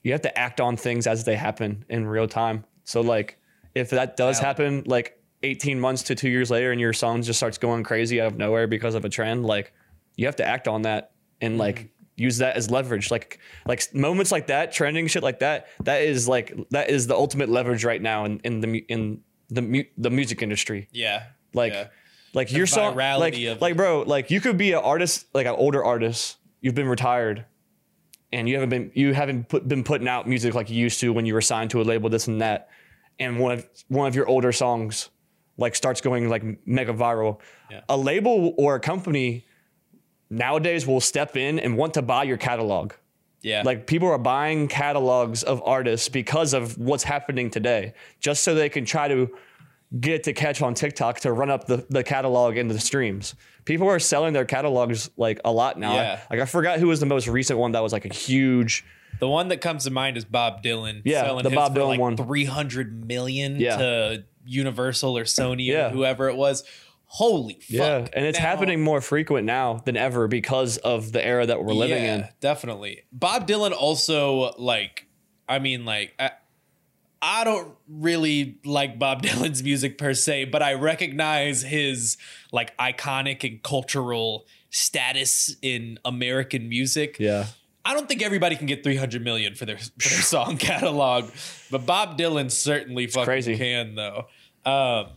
you 0.02 0.12
have 0.12 0.22
to 0.22 0.38
act 0.38 0.60
on 0.60 0.76
things 0.78 1.06
as 1.06 1.24
they 1.24 1.36
happen 1.36 1.84
in 1.90 2.06
real 2.06 2.28
time. 2.28 2.64
So 2.84 3.00
like, 3.02 3.38
if 3.74 3.90
that 3.90 4.16
does 4.16 4.38
happen, 4.38 4.84
like 4.86 5.18
18 5.44 5.78
months 5.78 6.02
to 6.04 6.14
two 6.14 6.28
years 6.28 6.50
later, 6.50 6.72
and 6.72 6.80
your 6.80 6.92
song 6.92 7.22
just 7.22 7.38
starts 7.38 7.58
going 7.58 7.84
crazy 7.84 8.20
out 8.20 8.28
of 8.28 8.38
nowhere 8.38 8.66
because 8.66 8.94
of 8.94 9.04
a 9.04 9.08
trend, 9.08 9.44
like 9.44 9.72
you 10.16 10.26
have 10.26 10.36
to 10.36 10.46
act 10.46 10.66
on 10.66 10.82
that 10.82 11.12
and 11.40 11.58
like 11.58 11.90
use 12.16 12.38
that 12.38 12.56
as 12.56 12.70
leverage. 12.70 13.10
Like 13.10 13.38
like 13.66 13.94
moments 13.94 14.32
like 14.32 14.48
that, 14.48 14.72
trending 14.72 15.06
shit 15.06 15.22
like 15.22 15.40
that, 15.40 15.68
that 15.84 16.02
is 16.02 16.28
like 16.28 16.54
that 16.70 16.90
is 16.90 17.06
the 17.06 17.14
ultimate 17.14 17.48
leverage 17.48 17.84
right 17.84 18.00
now 18.00 18.24
in 18.24 18.40
in 18.40 18.60
the 18.60 18.78
in 18.88 19.20
the 19.50 19.62
mu- 19.62 19.84
the 19.98 20.10
music 20.10 20.42
industry. 20.42 20.88
yeah 20.92 21.24
Like 21.52 21.72
yeah. 21.72 21.88
like 22.32 22.52
your 22.52 22.66
song, 22.66 22.96
like 22.96 23.36
of 23.38 23.60
like 23.60 23.76
bro, 23.76 24.02
like 24.02 24.30
you 24.30 24.40
could 24.40 24.58
be 24.58 24.72
an 24.72 24.80
artist, 24.82 25.26
like 25.34 25.46
an 25.46 25.54
older 25.54 25.84
artist. 25.84 26.38
You've 26.60 26.74
been 26.74 26.88
retired, 26.88 27.44
and 28.32 28.48
you 28.48 28.54
haven't 28.54 28.70
been 28.70 28.90
you 28.94 29.12
haven't 29.12 29.48
put, 29.48 29.68
been 29.68 29.84
putting 29.84 30.08
out 30.08 30.26
music 30.28 30.54
like 30.54 30.70
you 30.70 30.76
used 30.76 31.00
to 31.00 31.12
when 31.12 31.26
you 31.26 31.34
were 31.34 31.42
signed 31.42 31.70
to 31.70 31.80
a 31.80 31.84
label, 31.84 32.08
this 32.08 32.26
and 32.26 32.40
that. 32.40 32.68
And 33.18 33.38
one 33.38 33.52
of 33.52 33.68
one 33.88 34.08
of 34.08 34.16
your 34.16 34.26
older 34.26 34.50
songs, 34.50 35.10
like 35.56 35.74
starts 35.74 36.00
going 36.00 36.28
like 36.28 36.42
mega 36.66 36.92
viral. 36.92 37.40
Yeah. 37.70 37.80
A 37.88 37.96
label 37.96 38.54
or 38.58 38.74
a 38.74 38.80
company 38.80 39.44
nowadays 40.30 40.86
will 40.86 41.00
step 41.00 41.36
in 41.36 41.58
and 41.58 41.76
want 41.76 41.94
to 41.94 42.02
buy 42.02 42.24
your 42.24 42.36
catalog. 42.36 42.92
yeah 43.42 43.62
Like 43.64 43.86
people 43.86 44.08
are 44.08 44.18
buying 44.18 44.68
catalogs 44.68 45.42
of 45.42 45.62
artists 45.64 46.08
because 46.08 46.54
of 46.54 46.76
what's 46.78 47.04
happening 47.04 47.50
today, 47.50 47.94
just 48.20 48.42
so 48.42 48.54
they 48.54 48.68
can 48.68 48.84
try 48.84 49.08
to 49.08 49.30
get 50.00 50.24
to 50.24 50.32
catch 50.32 50.60
on 50.60 50.74
TikTok 50.74 51.20
to 51.20 51.32
run 51.32 51.50
up 51.50 51.66
the, 51.66 51.86
the 51.88 52.02
catalog 52.02 52.56
into 52.56 52.74
the 52.74 52.80
streams. 52.80 53.34
People 53.64 53.88
are 53.88 54.00
selling 54.00 54.32
their 54.32 54.44
catalogs 54.44 55.08
like 55.16 55.40
a 55.44 55.52
lot 55.52 55.78
now. 55.78 55.94
Yeah. 55.94 56.20
Like 56.30 56.40
I 56.40 56.46
forgot 56.46 56.80
who 56.80 56.88
was 56.88 57.00
the 57.00 57.06
most 57.06 57.28
recent 57.28 57.58
one 57.58 57.72
that 57.72 57.82
was 57.82 57.92
like 57.92 58.04
a 58.04 58.12
huge 58.12 58.84
The 59.20 59.28
one 59.28 59.48
that 59.48 59.60
comes 59.60 59.84
to 59.84 59.90
mind 59.90 60.16
is 60.16 60.24
Bob 60.24 60.62
Dylan. 60.64 61.02
Yeah, 61.04 61.22
selling 61.22 61.44
the 61.44 61.50
his 61.50 61.56
Bob 61.56 61.76
Dylan 61.76 61.88
like 61.88 62.00
one. 62.00 62.16
Three 62.16 62.44
hundred 62.44 63.06
million 63.06 63.60
Yeah. 63.60 63.76
to 63.76 64.24
Universal 64.46 65.16
or 65.16 65.24
Sony 65.24 65.66
Yeah. 65.66 65.86
or 65.86 65.90
whoever 65.90 66.28
it 66.28 66.36
was. 66.36 66.64
Holy 67.06 67.54
fuck! 67.54 67.68
yeah, 67.70 68.08
and 68.12 68.24
it's 68.26 68.38
Now- 68.38 68.44
happening 68.46 68.82
more 68.82 69.00
frequent 69.00 69.46
now 69.46 69.74
than 69.84 69.96
ever 69.96 70.26
because 70.26 70.78
of 70.78 71.12
the 71.12 71.24
era 71.24 71.46
that 71.46 71.62
we're 71.62 71.72
living 71.74 72.02
yeah, 72.02 72.14
in. 72.14 72.28
Definitely. 72.40 73.02
Bob 73.12 73.46
Dylan 73.46 73.72
also 73.72 74.52
like. 74.58 75.06
I 75.48 75.58
mean, 75.58 75.84
like. 75.84 76.14
I, 76.18 76.30
I 77.26 77.44
don't 77.44 77.72
really 77.88 78.58
like 78.66 78.98
Bob 78.98 79.22
Dylan's 79.26 79.62
music 79.62 79.96
per 79.96 80.12
se, 80.12 80.46
but 80.46 80.62
I 80.62 80.74
recognize 80.74 81.62
his 81.62 82.18
like 82.52 82.76
iconic 82.76 83.48
and 83.48 83.62
cultural 83.62 84.46
status 84.70 85.56
in 85.62 85.98
American 86.04 86.68
music. 86.68 87.16
Yeah. 87.18 87.46
I 87.84 87.92
don't 87.94 88.08
think 88.08 88.22
everybody 88.22 88.56
can 88.56 88.66
get 88.66 88.82
300 88.82 89.22
million 89.22 89.54
for 89.54 89.66
their 89.66 89.76
for 89.78 90.08
their 90.08 90.22
song 90.22 90.56
catalog, 90.58 91.30
but 91.70 91.84
Bob 91.84 92.16
Dylan 92.18 92.50
certainly 92.50 93.06
fucking 93.06 93.24
crazy. 93.24 93.56
can 93.56 93.94
though. 93.94 94.26
Um, 94.64 95.08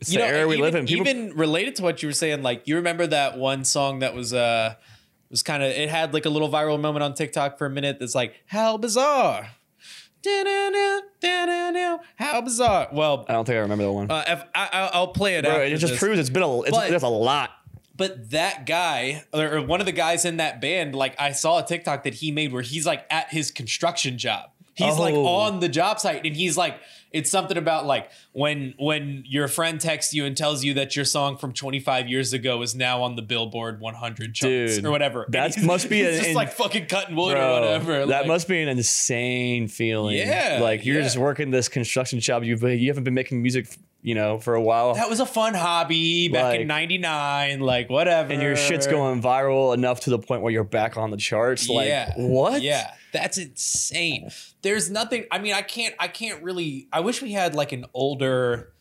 It's 0.00 0.12
you 0.12 0.18
the 0.20 0.24
know, 0.26 0.32
era 0.32 0.46
we 0.46 0.54
even, 0.54 0.64
live 0.64 0.74
in. 0.76 0.86
People, 0.86 1.08
even 1.08 1.36
related 1.36 1.76
to 1.76 1.82
what 1.82 2.02
you 2.02 2.08
were 2.08 2.12
saying, 2.12 2.42
like 2.42 2.68
you 2.68 2.76
remember 2.76 3.06
that 3.08 3.38
one 3.38 3.64
song 3.64 3.98
that 4.00 4.14
was 4.14 4.32
uh 4.32 4.74
was 5.30 5.42
kind 5.42 5.62
of 5.62 5.70
it 5.70 5.88
had 5.88 6.12
like 6.14 6.26
a 6.26 6.28
little 6.30 6.48
viral 6.50 6.78
moment 6.80 7.02
on 7.02 7.14
TikTok 7.14 7.58
for 7.58 7.66
a 7.66 7.70
minute. 7.70 7.98
That's 7.98 8.14
like 8.14 8.34
how 8.46 8.76
bizarre, 8.76 9.48
how 12.16 12.40
bizarre. 12.40 12.88
Well, 12.92 13.24
I 13.28 13.32
don't 13.32 13.44
think 13.44 13.56
I 13.56 13.60
remember 13.60 13.84
that 13.84 13.92
one. 13.92 14.10
uh, 14.10 14.24
if, 14.26 14.44
I, 14.54 14.68
I- 14.72 14.90
I'll 14.94 15.08
play 15.08 15.36
it. 15.36 15.44
Bro, 15.44 15.60
it 15.62 15.76
just 15.76 15.92
this. 15.94 15.98
proves 15.98 16.18
it's 16.18 16.30
been 16.30 16.42
a 16.42 16.60
it's, 16.62 16.70
But- 16.70 17.02
a 17.02 17.08
lot. 17.08 17.50
But 18.02 18.30
that 18.30 18.66
guy, 18.66 19.22
or 19.32 19.62
one 19.62 19.78
of 19.78 19.86
the 19.86 19.92
guys 19.92 20.24
in 20.24 20.38
that 20.38 20.60
band, 20.60 20.96
like 20.96 21.14
I 21.20 21.30
saw 21.30 21.58
a 21.62 21.64
TikTok 21.64 22.02
that 22.02 22.14
he 22.14 22.32
made 22.32 22.52
where 22.52 22.62
he's 22.62 22.84
like 22.84 23.06
at 23.10 23.30
his 23.30 23.52
construction 23.52 24.18
job. 24.18 24.50
He's 24.74 24.98
like 24.98 25.14
Oh. 25.14 25.24
on 25.26 25.60
the 25.60 25.68
job 25.68 26.00
site 26.00 26.24
and 26.26 26.34
he's 26.34 26.56
like, 26.56 26.80
it's 27.12 27.30
something 27.30 27.56
about 27.56 27.86
like 27.86 28.10
when 28.32 28.74
when 28.76 29.22
your 29.24 29.46
friend 29.46 29.80
texts 29.80 30.14
you 30.14 30.24
and 30.24 30.36
tells 30.36 30.64
you 30.64 30.74
that 30.74 30.96
your 30.96 31.04
song 31.04 31.36
from 31.36 31.52
25 31.52 32.08
years 32.08 32.32
ago 32.32 32.60
is 32.62 32.74
now 32.74 33.02
on 33.02 33.14
the 33.14 33.22
Billboard 33.22 33.80
100 33.80 34.34
charts 34.34 34.76
Dude, 34.76 34.84
or 34.84 34.90
whatever. 34.90 35.26
That 35.28 35.62
must 35.62 35.88
be 35.88 36.02
an 36.02 36.14
just 36.16 36.28
in- 36.30 36.34
like 36.34 36.50
fucking 36.52 36.86
cutting 36.86 37.14
wood 37.14 37.36
or 37.36 37.52
whatever. 37.60 38.06
That 38.06 38.20
like- 38.22 38.26
must 38.26 38.48
be 38.48 38.60
an 38.62 38.68
insane 38.68 39.68
feeling. 39.68 40.16
Yeah, 40.16 40.58
like 40.60 40.84
you're 40.84 40.96
yeah. 40.96 41.02
just 41.02 41.18
working 41.18 41.50
this 41.52 41.68
construction 41.68 42.18
job. 42.18 42.42
You've 42.42 42.62
you 42.64 42.88
haven't 42.88 43.04
been 43.04 43.14
making 43.14 43.42
music, 43.42 43.68
you 44.02 44.14
know, 44.16 44.38
for 44.38 44.54
a 44.54 44.60
while, 44.60 44.94
that 44.94 45.08
was 45.08 45.20
a 45.20 45.26
fun 45.26 45.54
hobby 45.54 46.28
back 46.28 46.58
in 46.60 46.66
99, 46.66 47.60
like 47.60 47.88
whatever. 47.88 48.32
and 48.32 48.42
your 48.42 48.56
shit's 48.56 48.86
going 48.88 49.22
viral 49.22 49.72
enough 49.74 50.00
to 50.00 50.10
the 50.10 50.18
point 50.18 50.42
where 50.42 50.52
you're 50.52 50.64
back 50.64 50.96
on 50.96 51.10
the 51.10 51.16
charts. 51.16 51.68
Like 51.68 51.86
yeah. 51.88 52.12
what? 52.16 52.62
Yeah, 52.62 52.92
that's 53.12 53.38
insane. 53.38 54.30
There's 54.62 54.90
nothing. 54.90 55.24
I 55.30 55.38
mean, 55.38 55.54
I 55.54 55.62
can't. 55.62 55.94
I 56.00 56.08
can't 56.08 56.42
really. 56.42 56.88
I 56.92 57.00
wish 57.00 57.22
we 57.22 57.32
had 57.32 57.54
like 57.54 57.70
an 57.72 57.84
older 57.94 58.72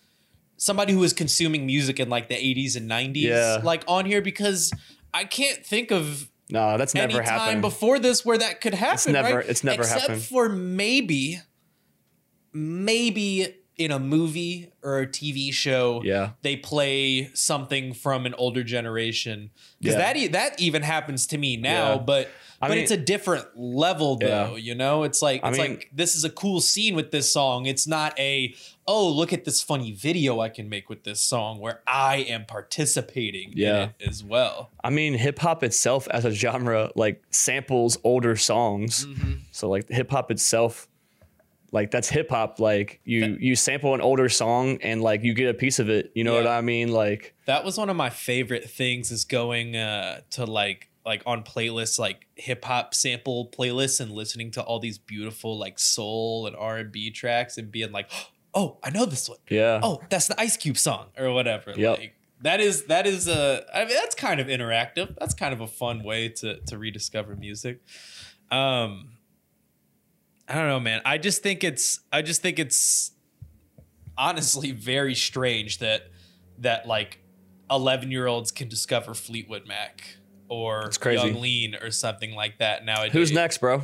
somebody 0.57 0.93
who 0.93 0.99
was 0.99 1.12
consuming 1.13 1.65
music 1.65 1.99
in 1.99 2.07
like 2.10 2.29
the 2.29 2.36
80s 2.36 2.75
and 2.75 2.89
90s, 2.89 3.15
Yeah. 3.23 3.62
like 3.63 3.84
on 3.88 4.05
here 4.05 4.21
because 4.21 4.71
I 5.12 5.23
can't 5.23 5.65
think 5.65 5.91
of 5.91 6.29
No, 6.51 6.77
that's 6.77 6.93
any 6.95 7.13
never 7.13 7.23
time 7.25 7.39
happened. 7.39 7.62
before 7.62 7.97
this 7.97 8.23
where 8.23 8.38
that 8.38 8.62
could 8.62 8.75
happen. 8.75 9.13
never- 9.13 9.38
right? 9.38 9.45
it's 9.49 9.63
never 9.63 9.81
Except 9.81 10.01
happened. 10.01 10.17
Except 10.19 10.31
for 10.31 10.49
maybe, 10.49 11.39
maybe 12.53 13.55
in 13.84 13.91
a 13.91 14.00
movie 14.00 14.72
or 14.84 15.00
a 15.00 15.08
TV 15.08 15.52
show. 15.54 16.02
Yeah. 16.04 16.32
they 16.41 16.56
play 16.58 17.30
something 17.34 17.94
from 17.94 18.26
an 18.26 18.34
older 18.36 18.63
generation 18.63 19.52
because 19.80 19.96
Yeah. 19.96 20.00
that 20.02 20.17
e- 20.17 20.28
that 20.28 20.60
even 20.60 20.82
happens 20.82 21.28
to 21.28 21.38
me 21.38 21.58
now. 21.58 21.94
Yeah. 21.94 21.98
But 22.00 22.30
I 22.63 22.67
but 22.67 22.76
mean- 22.76 22.84
it's 22.84 22.91
a 22.91 22.98
different 22.98 23.46
level 23.56 24.17
though. 24.17 24.52
Yeah. 24.56 24.56
You 24.58 24.76
know, 24.76 25.04
it's 25.04 25.22
like 25.22 25.44
I 25.44 25.50
it's 25.50 25.58
mean- 25.58 25.72
like 25.72 25.89
this 25.94 26.15
is 26.15 26.24
a 26.24 26.30
cool 26.30 26.62
scene 26.62 26.96
with 26.96 27.12
this 27.12 27.32
song. 27.32 27.65
It's 27.65 27.88
not 27.88 28.17
a 28.20 28.54
oh 28.88 29.08
look 29.10 29.32
at 29.32 29.46
this 29.46 29.62
funny 29.62 29.91
video 29.94 30.39
I 30.39 30.50
can 30.50 30.67
make 30.67 30.89
with 30.89 31.04
this 31.04 31.22
song 31.22 31.60
where 31.60 31.82
I 31.88 32.17
am 32.17 32.46
participating 32.46 33.54
Yeah. 33.56 33.84
in 33.84 33.89
it 34.00 34.08
as 34.10 34.24
well. 34.24 34.72
I 34.84 34.89
mean, 34.89 35.13
hip 35.13 35.39
hop 35.39 35.63
itself 35.63 36.08
as 36.10 36.26
a 36.26 36.32
genre 36.32 36.91
like 36.96 37.22
samples 37.32 37.98
older 38.04 38.36
songs. 38.36 39.06
Mm-hmm. 39.06 39.32
So 39.52 39.70
like 39.70 39.88
hip 39.89 40.10
hop 40.12 40.32
itself, 40.32 40.88
like 41.71 41.91
that's 41.91 42.10
hip 42.10 42.29
hop. 42.29 42.60
Like 42.60 43.01
you 43.03 43.38
you 43.39 43.55
sample 43.55 43.93
an 43.93 44.01
older 44.01 44.29
song 44.29 44.77
and 44.81 45.01
like 45.01 45.23
you 45.23 45.34
get 45.34 45.49
a 45.49 45.53
piece 45.53 45.79
of 45.79 45.89
it. 45.89 46.12
You 46.15 46.23
know 46.23 46.34
what 46.34 46.47
I 46.47 46.62
mean? 46.62 46.91
Like 46.91 47.36
That 47.45 47.63
was 47.63 47.77
one 47.77 47.89
of 47.89 47.95
my 47.95 48.10
favorite 48.10 48.69
things 48.69 49.12
is 49.12 49.25
going 49.25 49.75
uh, 49.75 50.21
to 50.31 50.45
like 50.45 50.89
like 51.05 51.23
on 51.25 51.43
playlists 51.43 51.97
like 51.97 52.27
hip 52.36 52.63
hop 52.65 52.93
sample 52.93 53.49
playlists 53.57 53.99
and 53.99 54.12
listening 54.12 54.51
to 54.51 54.62
all 54.62 54.79
these 54.79 54.97
beautiful 54.97 55.57
like 55.57 55.79
soul 55.79 56.45
and 56.45 56.55
R 56.55 56.77
and 56.77 56.91
B 56.91 57.10
tracks 57.10 57.57
and 57.57 57.71
being 57.71 57.91
like, 57.91 58.12
oh, 58.53 58.77
I 58.84 58.89
know 58.89 59.05
this 59.05 59.29
one. 59.29 59.39
yeah. 59.49 59.79
Oh, 59.81 60.01
that's 60.10 60.27
the 60.27 60.39
Ice 60.39 60.57
Cube 60.57 60.77
song 60.77 61.07
or 61.17 61.31
whatever. 61.31 61.73
Yep. 61.75 61.97
Like 61.99 62.15
that 62.41 62.60
is 62.60 62.86
that 62.86 63.07
is 63.07 63.27
a 63.27 63.63
I 63.73 63.86
mean 63.86 63.95
that's 63.95 64.15
kind 64.15 64.39
of 64.41 64.47
interactive. 64.47 65.15
That's 65.19 65.34
kind 65.34 65.53
of 65.53 65.62
a 65.62 65.67
fun 65.67 66.03
way 66.03 66.29
to 66.29 66.60
to 66.67 66.77
rediscover 66.77 67.36
music. 67.36 67.79
Um 68.49 69.12
I 70.52 70.56
don't 70.56 70.68
know, 70.68 70.80
man. 70.82 71.02
I 71.06 71.18
just 71.18 71.42
think 71.44 71.64
it's 71.64 72.02
I 72.12 72.22
just 72.22 72.42
think 72.42 72.60
it's 72.60 73.12
honestly 74.18 74.74
very 74.74 75.16
strange 75.16 75.78
that 75.78 76.08
that 76.58 76.86
like 76.86 77.20
11 77.70 78.12
year 78.12 78.28
olds 78.28 78.52
can 78.52 78.68
discover 78.68 79.14
Fleetwood 79.14 79.66
Mac 79.66 80.04
or 80.50 80.90
crazy. 81.00 81.28
Yung 81.28 81.40
Lean 81.40 81.76
or 81.76 81.90
something 81.90 82.36
like 82.36 82.58
that 82.60 82.84
nowadays. 82.84 83.14
Who's 83.14 83.32
next, 83.32 83.60
bro? 83.60 83.84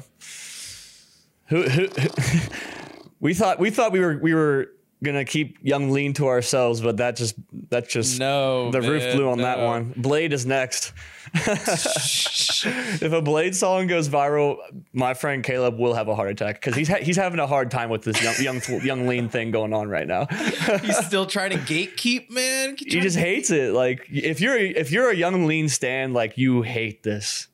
Who, 1.46 1.64
who, 1.64 1.88
we 3.22 3.34
thought 3.34 3.60
we 3.60 3.70
thought 3.70 3.94
we 3.94 4.02
were 4.02 4.18
we 4.18 4.34
were 4.34 4.74
gonna 5.04 5.26
keep 5.26 5.58
Yung 5.62 5.92
Lean 5.92 6.14
to 6.14 6.28
ourselves, 6.28 6.82
but 6.82 6.98
that 6.98 7.16
just 7.16 7.36
that 7.70 7.88
just 7.88 8.20
No, 8.20 8.72
the 8.72 8.82
roof 8.82 9.16
blew 9.16 9.30
on 9.30 9.40
that 9.40 9.60
one. 9.60 9.94
Bladee 9.94 10.32
is 10.32 10.46
next. 10.46 10.94
if 11.34 13.02
a 13.12 13.22
Bladee 13.22 13.54
song 13.54 13.88
goes 13.88 14.10
viral, 14.10 14.58
my 14.94 15.14
friend 15.14 15.44
Caleb 15.44 15.78
will 15.78 15.94
have 15.94 16.08
a 16.08 16.16
heart 16.16 16.30
attack 16.30 16.56
because 16.56 16.76
he's 16.76 16.88
ha- 16.88 17.02
he's 17.02 17.18
having 17.18 17.40
a 17.40 17.48
hard 17.48 17.70
time 17.70 17.90
with 17.90 18.04
this 18.04 18.22
young 18.24 18.36
young 18.42 18.82
yung 18.84 19.08
lean 19.08 19.30
thing 19.30 19.52
going 19.52 19.74
on 19.74 19.90
right 19.90 20.08
now. 20.08 20.26
He's 20.82 21.06
still 21.06 21.26
trying 21.26 21.52
to 21.52 21.58
gatekeep, 21.58 22.30
man. 22.30 22.76
He 22.78 23.00
just 23.00 23.18
hates 23.18 23.52
it. 23.52 23.74
Like 23.74 24.08
if 24.10 24.42
you're 24.42 24.58
if 24.58 24.92
you're 24.92 25.12
a 25.12 25.16
yung 25.16 25.46
lean 25.46 25.70
stand, 25.70 26.14
like 26.14 26.38
you 26.38 26.62
hate 26.62 27.04
this. 27.04 27.48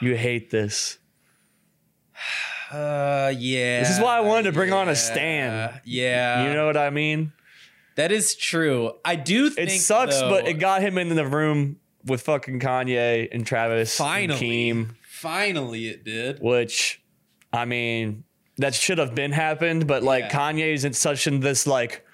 You 0.00 0.16
hate 0.16 0.50
this. 0.50 0.98
Uh, 2.74 3.32
yeah. 3.38 3.80
This 3.80 3.90
is 3.90 4.00
why 4.00 4.16
I 4.16 4.20
wanted 4.20 4.44
to 4.44 4.52
bring 4.52 4.72
on 4.72 4.88
a 4.88 4.92
yeah, 4.92 4.94
stan. 4.94 5.80
Yeah, 5.84 6.46
You 6.48 6.54
know 6.54 6.66
what 6.66 6.76
I 6.76 6.90
mean? 6.90 7.32
that 7.96 8.10
is 8.10 8.34
true. 8.34 8.92
I 9.04 9.14
do 9.16 9.50
think 9.50 9.70
It 9.70 9.78
sucks, 9.80 10.18
though, 10.18 10.28
but 10.30 10.48
it 10.48 10.54
got 10.54 10.82
him 10.82 10.98
into 10.98 11.14
the 11.14 11.26
room 11.26 11.76
with 12.04 12.22
fucking 12.22 12.58
Kanye 12.60 13.28
and 13.32 13.46
Travis 13.46 13.96
finally. 13.96 14.70
and 14.70 14.88
Keem, 14.88 14.94
Finally, 15.08 15.86
it 15.88 16.04
did. 16.04 16.40
which 16.40 17.00
I 17.52 17.64
mean, 17.66 18.24
that 18.58 18.74
should 18.74 18.98
have 18.98 19.14
been 19.14 19.30
happened, 19.32 19.86
but 19.86 20.02
like 20.02 20.24
Yeah. 20.24 20.30
Kanye's 20.52 20.84
in 20.84 20.92
such 20.92 21.26
in 21.28 21.38
this 21.40 21.66
like 21.66 22.04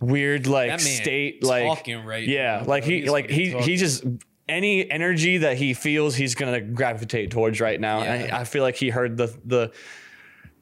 weird 0.00 0.46
like 0.46 0.78
state 0.80 1.42
like 1.44 1.64
talking 1.64 2.04
right 2.04 2.26
yeah, 2.26 2.58
now, 2.60 2.66
like 2.66 2.84
he 2.84 3.08
like 3.08 3.30
he 3.30 3.52
talking. 3.52 3.66
he 3.68 3.76
just 3.76 4.04
any 4.48 4.90
energy 4.90 5.38
that 5.38 5.56
he 5.56 5.74
feels 5.74 6.14
he's 6.14 6.34
gonna 6.34 6.60
gravitate 6.60 7.30
towards 7.30 7.60
right 7.60 7.80
now. 7.80 8.00
And 8.02 8.32
I, 8.32 8.40
I 8.40 8.44
feel 8.44 8.62
like 8.62 8.76
he 8.76 8.90
heard 8.90 9.16
the 9.16 9.34
the 9.44 9.72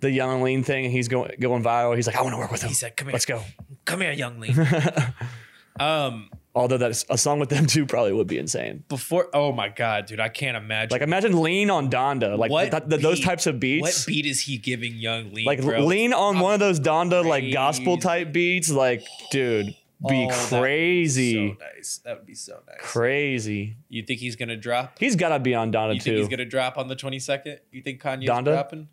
the 0.01 0.11
yung 0.11 0.43
lean 0.43 0.63
thing 0.65 0.85
and 0.87 0.93
he's 0.93 1.09
going 1.09 1.33
going 1.41 1.63
viral. 1.63 1.95
He's 1.97 2.07
like, 2.07 2.17
I 2.17 2.23
want 2.23 2.35
to 2.35 2.39
work 2.39 2.51
with 2.53 2.63
him. 2.63 2.69
He 2.69 2.75
said, 2.75 2.97
"Come 2.97 3.09
here, 3.09 3.13
Let's 3.13 3.27
go. 3.27 3.43
come 3.85 4.01
here, 4.01 4.13
yung 4.13 4.41
lean. 4.41 4.57
um, 5.81 6.31
Although 6.53 6.79
that's 6.79 7.05
a 7.09 7.17
song 7.17 7.39
with 7.39 7.49
them 7.49 7.67
too 7.67 7.87
probably 7.87 8.13
would 8.13 8.27
be 8.27 8.37
insane. 8.37 8.83
before, 8.89 9.29
oh 9.33 9.53
my 9.53 9.69
god, 9.69 10.07
dude, 10.07 10.19
I 10.19 10.29
can't 10.29 10.57
imagine. 10.57 10.91
Like 10.91 11.03
imagine 11.03 11.41
lean 11.41 11.71
on 11.71 11.89
Donda, 11.89 12.37
like 12.37 12.51
what 12.51 12.73
th- 12.73 12.89
th- 12.89 13.01
those 13.01 13.19
beat- 13.21 13.25
types 13.25 13.47
of 13.47 13.61
beats. 13.61 13.83
What 13.83 14.05
beat 14.09 14.27
is 14.27 14.41
he 14.41 14.59
giving 14.59 14.97
yung 14.97 15.33
Lean? 15.33 15.45
like 15.47 15.63
bro? 15.63 15.85
lean 15.87 16.13
on 16.13 16.41
one 16.41 16.53
of 16.53 16.59
those 16.59 16.81
Donda 16.81 17.25
like 17.25 17.53
gospel 17.53 17.99
type 17.99 18.33
beats, 18.33 18.69
like 18.69 19.07
dude, 19.31 19.77
be 20.09 20.25
Oh, 20.25 20.29
that 20.31 20.51
would 20.53 20.61
crazy, 20.63 21.35
So 21.59 21.65
nice. 21.77 22.01
That 22.05 22.17
would 22.19 22.27
be 22.27 22.35
so 22.35 22.61
nice. 22.67 22.77
crazy. 22.81 23.77
You 23.89 24.03
think 24.03 24.21
he's 24.21 24.37
gonna 24.37 24.57
drop? 24.57 24.99
He's 24.99 25.17
gotta 25.17 25.39
be 25.39 25.55
on 25.55 25.73
Donda 25.73 25.95
You 25.95 26.01
too, 26.01 26.05
think 26.11 26.19
he's 26.19 26.29
gonna 26.29 26.45
drop 26.49 26.79
on 26.79 26.89
the 26.89 26.97
twenty 26.97 27.19
second? 27.19 27.59
You 27.71 27.83
think 27.83 28.01
Kanye's 28.03 28.29
Donda? 28.29 28.45
dropping? 28.47 28.89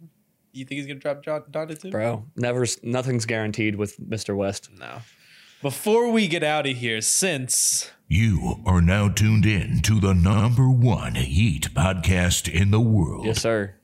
You 0.54 0.66
think 0.66 0.78
he's 0.80 0.88
gonna 0.88 1.00
drop 1.00 1.24
Jo- 1.24 1.46
Donda 1.50 1.80
too? 1.80 1.92
bro. 1.92 2.26
Never, 2.36 2.66
nothing's 2.84 3.26
guaranteed 3.26 3.76
with 3.76 4.00
Mr. 4.00 4.36
West. 4.36 4.70
No. 4.78 5.02
Before 5.62 6.10
we 6.12 6.28
get 6.28 6.44
out 6.44 6.68
of 6.68 6.78
here, 6.78 7.02
since 7.02 7.92
You 8.08 8.62
are 8.66 8.82
now 8.82 9.10
tuned 9.10 9.46
in 9.46 9.80
to 9.82 10.00
the 10.00 10.14
number 10.14 10.70
one 10.70 11.14
Yeet 11.16 11.70
podcast 11.74 12.48
in 12.52 12.72
the 12.72 12.80
world. 12.80 13.26
Yes, 13.26 13.42
sir. 13.42 13.76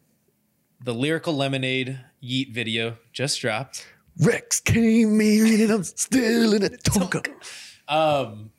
the 0.83 0.93
lyrical 0.93 1.33
lemonade 1.35 1.99
Yeat 2.19 2.51
video 2.53 2.97
just 3.11 3.39
dropped, 3.41 3.85
Rex 4.19 4.59
came 4.59 5.19
in 5.21 5.61
and 5.61 5.71
I'm 5.71 5.83
still 5.83 6.53
in 6.53 6.63
a 6.63 6.69
tonka. 6.69 7.31
um, 7.87 8.51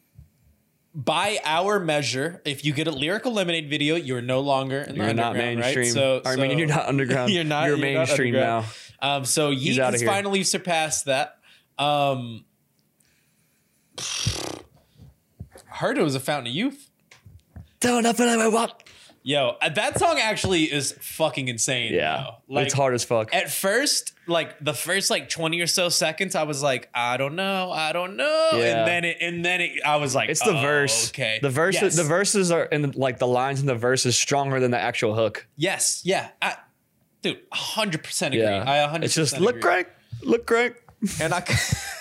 by 0.95 1.39
our 1.45 1.81
measure, 1.81 2.41
if 2.45 2.65
you 2.65 2.73
get 2.73 2.87
a 2.87 2.93
lyrical 2.93 3.33
lemonade 3.33 3.69
video, 3.69 3.97
you're 3.97 4.23
no 4.23 4.41
longer 4.41 4.81
in 4.83 4.97
the 4.97 5.05
You're 5.05 5.15
not 5.15 5.27
underground, 5.37 5.61
mainstream. 5.61 5.85
Right? 5.87 5.93
So, 5.93 6.23
I 6.25 6.37
mean, 6.37 6.51
so- 6.53 6.57
you're 6.59 6.67
not 6.69 6.87
underground. 6.87 7.31
You're 7.35 7.45
not. 7.45 7.67
You're, 7.67 7.77
you're 7.77 7.83
mainstream 7.97 8.35
underground. 8.35 8.67
now. 9.03 9.17
Um, 9.17 9.25
so 9.25 9.51
Yeat 9.51 9.77
has 9.79 10.01
here. 10.01 10.09
finally 10.09 10.45
surpassed 10.45 11.07
that. 11.07 11.37
Um, 11.79 12.45
heard 15.67 15.99
it 15.99 16.03
was 16.03 16.15
a 16.15 16.21
fountain 16.21 16.47
of 16.49 16.55
youth. 16.55 16.91
Don't 17.81 18.03
nothing 18.05 18.29
I 18.29 18.49
want. 18.49 18.73
Yo, 19.27 19.57
uh, 19.63 19.71
that 19.71 19.99
song 19.99 20.19
actually 20.21 20.65
is 20.65 20.93
fucking 21.01 21.49
insane. 21.49 21.95
Yeah, 21.95 22.27
though. 22.47 22.59
it's 22.59 22.75
hard 22.75 22.93
as 22.93 23.05
fuck. 23.05 23.35
At 23.35 23.51
first, 23.51 24.13
like 24.27 24.63
the 24.63 24.75
first 24.75 25.09
like 25.09 25.31
twenty 25.31 25.63
or 25.63 25.67
so 25.67 25.89
seconds, 25.89 26.35
I 26.35 26.43
was 26.43 26.63
like, 26.63 26.91
I 26.95 27.17
don't 27.17 27.35
know, 27.35 27.71
I 27.73 27.95
don't 27.95 28.19
know, 28.19 28.51
Yeah. 28.53 28.81
and 28.81 28.87
then 28.87 29.05
it, 29.05 29.17
and 29.23 29.43
then 29.43 29.63
it, 29.63 29.83
I 29.83 29.97
was 29.97 30.15
like, 30.15 30.29
It's 30.29 30.45
the 30.45 30.51
oh, 30.59 30.61
verse. 30.61 31.09
Okay, 31.09 31.39
The 31.41 31.49
verses. 31.49 31.81
Yes. 31.83 31.97
The 31.97 32.05
verses 32.05 32.51
are 32.51 32.69
and 32.71 32.95
like 32.97 33.19
the 33.19 33.27
lines 33.27 33.61
in 33.61 33.67
the 33.67 33.75
verse 33.75 34.05
is 34.05 34.15
stronger 34.15 34.61
than 34.61 34.73
the 34.73 34.79
actual 34.79 35.15
hook. 35.15 35.47
Yes, 35.57 36.03
yeah, 36.05 36.29
I, 36.43 36.57
dude, 37.23 37.41
hundred 37.51 38.05
percent 38.05 38.35
agree. 38.35 38.45
Yeah, 38.45 38.71
I 38.71 38.87
hundred. 38.91 39.07
It's 39.07 39.15
just 39.15 39.41
look 39.41 39.59
great, 39.59 39.87
look 40.23 40.45
great. 40.45 40.75
and 41.19 41.33
I, 41.33 41.41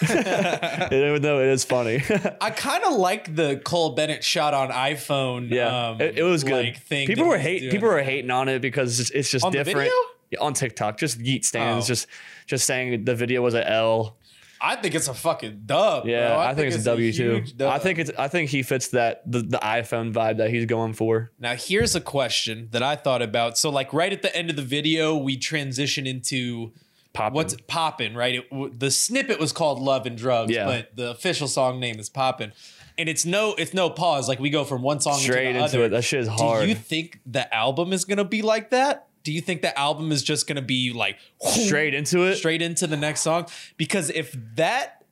Even 0.91 1.21
though 1.21 1.39
it 1.39 1.47
is 1.47 1.63
funny. 1.63 2.01
I 2.41 2.49
kind 2.49 2.83
of 2.83 2.93
like 2.93 3.35
the 3.35 3.61
Cole 3.63 3.91
Bennett 3.95 4.23
shot 4.23 4.53
on 4.53 4.69
iPhone. 4.69 5.49
yeah, 5.49 5.89
um, 5.89 6.01
it, 6.01 6.19
it 6.19 6.23
was 6.23 6.43
good. 6.43 6.65
Like, 6.65 6.81
thing 6.83 7.07
people 7.07 7.25
were 7.27 7.37
hate. 7.37 7.71
People 7.71 7.89
were 7.89 8.01
hating 8.03 8.31
on 8.31 8.49
it 8.49 8.59
because 8.61 8.99
it's, 8.99 9.09
it's 9.11 9.29
just 9.29 9.45
On 9.45 9.51
different. 9.51 9.91
on 10.39 10.53
TikTok, 10.53 10.97
just 10.97 11.19
Yeat 11.19 11.45
stands, 11.45 11.85
Oh. 11.85 11.87
just 11.87 12.07
just 12.47 12.65
saying 12.65 13.05
the 13.05 13.15
video 13.15 13.41
was 13.41 13.53
a 13.53 13.67
L. 13.69 14.17
I 14.65 14.77
think 14.77 14.95
it's 14.95 15.09
a 15.09 15.13
fucking 15.13 15.63
dub. 15.65 16.05
Yeah, 16.07 16.29
bro. 16.29 16.39
I, 16.39 16.55
think, 16.55 16.73
it's 16.73 16.81
a 16.83 16.85
W 16.85 17.11
too. 17.11 17.43
I 17.59 17.79
think 17.79 17.99
it's 17.99 18.11
I 18.17 18.29
think 18.29 18.49
he 18.49 18.63
fits 18.63 18.87
that 18.89 19.21
the, 19.29 19.39
the 19.41 19.57
iPhone 19.57 20.13
vibe 20.13 20.37
that 20.37 20.51
he's 20.51 20.65
going 20.65 20.93
for. 20.93 21.31
Now, 21.37 21.53
here's 21.55 21.95
a 21.95 22.01
question 22.01 22.69
that 22.71 22.81
I 22.81 22.95
thought 22.95 23.21
about. 23.21 23.57
So, 23.57 23.69
like, 23.69 23.91
right 23.91 24.13
at 24.13 24.21
the 24.21 24.33
end 24.33 24.49
of 24.49 24.55
the 24.55 24.61
video, 24.61 25.17
we 25.17 25.35
transition 25.35 26.07
into 26.07 26.71
Poppin'. 27.13 27.33
what's 27.35 27.55
poppin', 27.67 28.15
right? 28.15 28.35
It, 28.35 28.49
w- 28.49 28.73
the 28.75 28.89
snippet 28.91 29.39
was 29.39 29.51
called 29.51 29.79
"Love 29.79 30.05
and 30.05 30.17
Drugs," 30.17 30.51
Yeah. 30.51 30.65
but 30.65 30.95
the 30.95 31.11
official 31.11 31.47
song 31.47 31.79
name 31.79 31.99
is 31.99 32.09
"Poppin'," 32.09 32.53
and 32.97 33.07
it's 33.07 33.25
no, 33.25 33.53
it's 33.55 33.73
no 33.73 33.89
pause. 33.89 34.27
Like 34.27 34.39
we 34.39 34.49
go 34.49 34.63
from 34.63 34.81
one 34.81 34.99
song 34.99 35.19
straight 35.19 35.47
into, 35.55 35.63
into 35.63 35.83
it? 35.83 35.89
That 35.89 36.03
shit 36.03 36.21
is 36.21 36.27
hard. 36.27 36.63
Do 36.63 36.69
you 36.69 36.75
think 36.75 37.19
the 37.25 37.53
album 37.53 37.93
is 37.93 38.03
gonna 38.05 38.23
be 38.25 38.41
like 38.41 38.71
that? 38.71 39.07
Do 39.23 39.31
you 39.31 39.41
think 39.41 39.61
the 39.61 39.77
album 39.79 40.11
is 40.11 40.23
just 40.23 40.47
gonna 40.47 40.61
be 40.61 40.91
like 40.91 41.17
straight 41.41 41.93
into 41.93 42.23
it. 42.23 42.35
straight 42.37 42.61
into 42.61 42.87
the 42.87 42.97
next 42.97 43.21
song? 43.21 43.47
Because 43.77 44.09
if 44.09 44.35
that 44.55 45.02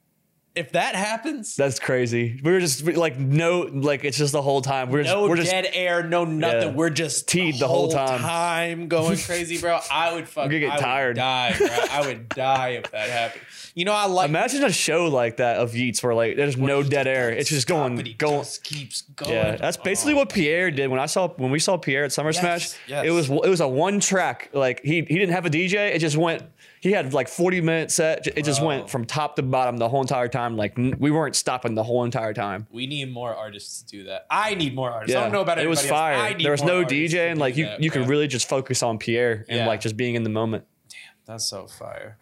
if 0.53 0.73
that 0.73 0.95
happens, 0.95 1.55
That's 1.55 1.79
crazy. 1.79 2.39
We 2.43 2.51
were 2.51 2.59
just 2.59 2.83
like 2.85 3.17
no, 3.17 3.61
like 3.61 4.03
it's 4.03 4.17
just 4.17 4.33
the 4.33 4.41
whole 4.41 4.61
time. 4.61 4.89
We're 4.91 5.03
just 5.03 5.15
no 5.15 5.27
we're 5.29 5.37
just 5.37 5.49
dead 5.51 5.67
air, 5.71 6.03
no 6.03 6.25
nothing. 6.25 6.69
Yeah. 6.69 6.75
We're 6.75 6.89
just 6.89 7.27
Teed 7.29 7.57
the 7.59 7.67
whole 7.69 7.89
time. 7.89 8.87
going 8.89 9.17
crazy, 9.25 9.57
bro. 9.59 9.79
I 9.89 10.13
would 10.13 10.27
fucking 10.27 10.59
get 10.59 10.73
I 10.73 10.77
tired. 10.77 11.15
die, 11.15 11.55
bro. 11.57 11.67
I 11.69 12.05
would 12.05 12.27
die 12.35 12.69
if 12.69 12.91
that 12.91 13.09
happened. 13.09 13.43
You 13.75 13.85
know, 13.85 13.93
I 13.93 14.07
like 14.07 14.27
imagine 14.27 14.63
a 14.65 14.71
show 14.71 15.05
like 15.07 15.37
that 15.37 15.55
of 15.57 15.73
Yeats 15.73 16.03
where 16.03 16.13
like 16.13 16.35
there's 16.35 16.57
no 16.57 16.83
dead 16.83 17.07
air. 17.07 17.29
It's 17.31 17.49
just 17.49 17.67
going 17.67 17.95
going. 18.17 18.41
just 18.41 18.63
keeps 18.65 19.03
going. 19.03 19.31
Yeah, 19.31 19.55
that's 19.55 19.77
basically 19.77 20.13
Oh. 20.13 20.17
what 20.17 20.29
Pierre 20.29 20.69
did 20.71 20.89
when 20.89 20.99
I 20.99 21.05
saw 21.05 21.29
when 21.29 21.51
we 21.51 21.59
saw 21.59 21.77
Pierre 21.77 22.03
at 22.03 22.11
Summer 22.11 22.31
Yes, 22.31 22.39
Smash. 22.41 22.77
yes. 22.87 23.05
It 23.05 23.11
was 23.11 23.29
it 23.29 23.47
was 23.49 23.61
a 23.61 23.67
one 23.69 24.01
track. 24.01 24.49
Like 24.51 24.81
he 24.83 24.95
he 24.95 25.17
didn't 25.17 25.31
have 25.31 25.45
a 25.45 25.49
DJ. 25.49 25.95
It 25.95 25.99
just 25.99 26.17
went. 26.17 26.43
He 26.81 26.91
had 26.91 27.13
like 27.13 27.27
40 27.27 27.61
minute 27.61 27.91
set. 27.91 28.25
It 28.25 28.43
just 28.43 28.59
Bro. 28.59 28.67
went 28.67 28.89
from 28.89 29.05
top 29.05 29.35
to 29.37 29.43
bottom 29.43 29.77
the 29.77 29.87
whole 29.87 30.01
entire 30.01 30.27
time. 30.27 30.57
Like 30.57 30.77
n- 30.79 30.95
we 30.99 31.11
weren't 31.11 31.35
stopping 31.35 31.75
the 31.75 31.83
whole 31.83 32.03
entire 32.03 32.33
time. 32.33 32.65
We 32.71 32.87
need 32.87 33.13
more 33.13 33.33
artists 33.35 33.83
to 33.83 33.97
do 33.97 34.03
that. 34.05 34.25
I 34.31 34.55
need 34.55 34.73
more 34.73 34.89
artists. 34.91 35.15
I 35.15 35.21
don't 35.21 35.31
know 35.31 35.41
about 35.41 35.59
it 35.59 35.65
It 35.65 35.69
was 35.69 35.79
else. 35.83 35.91
I 35.91 36.15
fire. 36.17 36.33
need 36.35 36.43
There 36.43 36.51
was 36.51 36.61
more 36.61 36.69
no 36.71 36.77
artists 36.79 37.13
DJ, 37.13 37.27
and 37.29 37.37
do 37.37 37.41
like 37.41 37.55
you 37.55 37.65
that, 37.65 37.83
you 37.83 37.91
could 37.91 38.01
bro. 38.01 38.09
really 38.09 38.27
just 38.27 38.49
focus 38.49 38.81
on 38.81 38.97
Pierre 38.97 39.45
and 39.47 39.59
Yeah. 39.59 39.67
like 39.67 39.79
just 39.81 39.95
being 39.95 40.15
in 40.15 40.23
the 40.23 40.29
moment. 40.31 40.65
Damn, 40.89 40.97
that's 41.25 41.45
so 41.45 41.67
fire. 41.67 42.17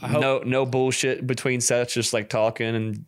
no 0.00 0.38
no 0.44 0.64
bullshit 0.64 1.26
between 1.26 1.60
sets, 1.60 1.92
just 1.94 2.12
like 2.12 2.28
talking 2.28 2.74
and 2.74 3.04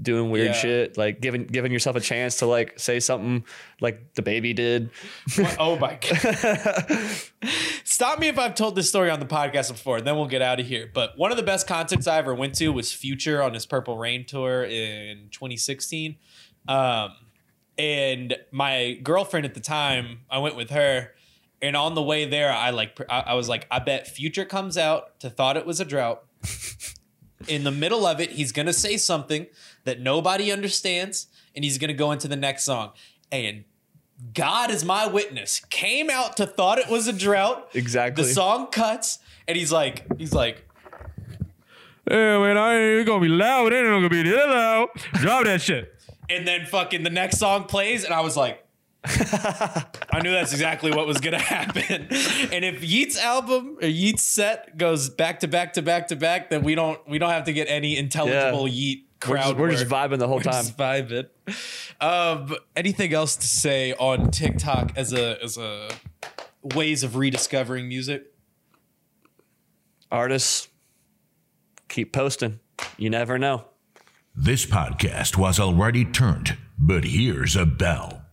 doing 0.00 0.30
weird 0.30 0.48
Yeah. 0.48 0.52
shit, 0.52 0.96
like 0.98 1.20
giving 1.20 1.44
giving 1.46 1.72
yourself 1.72 1.96
a 1.96 2.00
chance 2.00 2.38
to 2.38 2.46
like 2.46 2.78
say 2.78 3.00
something 3.00 3.44
like 3.80 4.14
the 4.14 4.22
baby 4.22 4.52
did. 4.52 4.90
What- 5.36 5.56
oh 5.58 5.78
my 5.78 5.98
god. 6.00 7.10
Stop 7.84 8.18
me 8.18 8.28
if 8.28 8.38
I've 8.38 8.54
told 8.54 8.74
this 8.76 8.88
story 8.88 9.10
on 9.10 9.20
the 9.20 9.26
podcast 9.26 9.70
before, 9.70 9.98
and 9.98 10.06
then 10.06 10.16
we'll 10.16 10.26
get 10.26 10.42
out 10.42 10.58
of 10.58 10.66
here. 10.66 10.90
But 10.92 11.16
one 11.18 11.30
of 11.30 11.36
the 11.36 11.42
best 11.42 11.66
concerts 11.66 12.06
I 12.06 12.18
ever 12.18 12.34
went 12.34 12.54
to 12.56 12.68
was 12.70 12.92
Future 12.92 13.42
on 13.42 13.54
his 13.54 13.66
Purple 13.66 13.98
Rain 13.98 14.24
tour 14.24 14.64
in 14.64 15.28
2016. 15.30 16.16
Um, 16.66 17.10
and 17.76 18.36
my 18.50 18.98
girlfriend 19.02 19.44
at 19.46 19.54
the 19.54 19.60
time, 19.60 20.20
I 20.30 20.38
went 20.38 20.56
with 20.56 20.70
her, 20.70 21.10
and 21.60 21.76
on 21.76 21.94
the 21.94 22.02
way 22.02 22.24
there, 22.24 22.50
I 22.52 22.70
like 22.70 22.98
I, 23.10 23.20
I 23.20 23.34
was 23.34 23.48
like, 23.48 23.66
I 23.70 23.78
bet 23.80 24.06
Future 24.08 24.44
comes 24.44 24.78
out 24.78 25.20
to 25.20 25.28
"Thought 25.30 25.56
It 25.56 25.66
Was 25.66 25.80
a 25.80 25.84
Drought." 25.84 26.22
in 27.48 27.64
the 27.64 27.70
middle 27.70 28.06
of 28.06 28.20
it, 28.20 28.30
he's 28.30 28.52
gonna 28.52 28.72
say 28.72 28.96
something 28.96 29.46
that 29.84 30.00
nobody 30.00 30.50
understands, 30.52 31.26
and 31.54 31.64
he's 31.64 31.78
gonna 31.78 31.92
go 31.94 32.12
into 32.12 32.28
the 32.28 32.36
next 32.36 32.64
song. 32.64 32.92
And 33.30 33.64
God 34.32 34.70
is 34.70 34.84
my 34.84 35.06
witness. 35.06 35.60
Came 35.70 36.10
out 36.10 36.36
to 36.36 36.46
thought 36.46 36.78
it 36.78 36.88
was 36.88 37.08
a 37.08 37.12
drought. 37.12 37.70
Exactly. 37.74 38.24
The 38.24 38.32
song 38.32 38.68
cuts, 38.68 39.18
and 39.48 39.56
he's 39.56 39.72
like, 39.72 40.06
he's 40.18 40.32
like, 40.32 40.66
Yeah, 42.10 42.38
man, 42.38 42.56
I 42.56 42.74
ain't 42.74 43.06
gonna 43.06 43.20
be 43.20 43.28
loud. 43.28 43.72
It 43.72 43.76
ain't 43.76 43.86
gonna 43.86 44.08
be 44.08 44.22
that 44.22 44.48
loud. 44.48 44.88
Drop 45.14 45.44
that 45.44 45.60
shit. 45.60 45.90
and 46.30 46.46
then 46.46 46.66
fucking 46.66 47.02
the 47.02 47.10
next 47.10 47.38
song 47.38 47.64
plays, 47.64 48.04
and 48.04 48.14
I 48.14 48.20
was 48.20 48.36
like, 48.36 48.63
I 49.06 50.20
knew 50.22 50.30
that's 50.32 50.52
exactly 50.52 50.90
what 50.90 51.06
was 51.06 51.18
gonna 51.18 51.38
happen. 51.38 52.08
And 52.52 52.64
if 52.64 52.82
Yeat's 52.82 53.18
album 53.18 53.76
or 53.82 53.86
Yeat's 53.86 54.22
set 54.22 54.78
goes 54.78 55.10
back 55.10 55.40
to 55.40 55.48
back 55.48 55.74
to 55.74 55.82
back 55.82 56.08
to 56.08 56.16
back, 56.16 56.48
then 56.48 56.62
we 56.62 56.74
don't 56.74 57.06
we 57.08 57.18
don't 57.18 57.30
have 57.30 57.44
to 57.44 57.52
get 57.52 57.68
any 57.68 57.96
intelligible 57.98 58.66
Yeat 58.66 59.06
We're 59.28 59.36
just, 59.36 59.46
crowd. 59.48 59.58
we're 59.58 59.70
just 59.70 59.86
vibing 59.88 60.18
the 60.18 60.28
whole 60.28 60.40
time. 60.40 60.64
Just 60.64 60.76
vibing. 60.78 61.26
Um, 62.00 62.56
anything 62.74 63.12
else 63.12 63.36
to 63.36 63.46
say 63.46 63.92
on 63.94 64.30
TikTok 64.30 64.92
as 64.96 65.12
a 65.12 65.42
as 65.42 65.58
a 65.58 65.88
ways 66.62 67.02
of 67.02 67.16
rediscovering 67.16 67.86
music? 67.88 68.32
Artists, 70.10 70.68
keep 71.88 72.12
posting. 72.12 72.60
You 72.96 73.10
never 73.10 73.38
know. 73.38 73.66
This 74.34 74.64
podcast 74.66 75.36
was 75.36 75.60
already 75.60 76.04
turned, 76.04 76.56
but 76.78 77.04
here's 77.04 77.54
a 77.54 77.66
bell. 77.66 78.23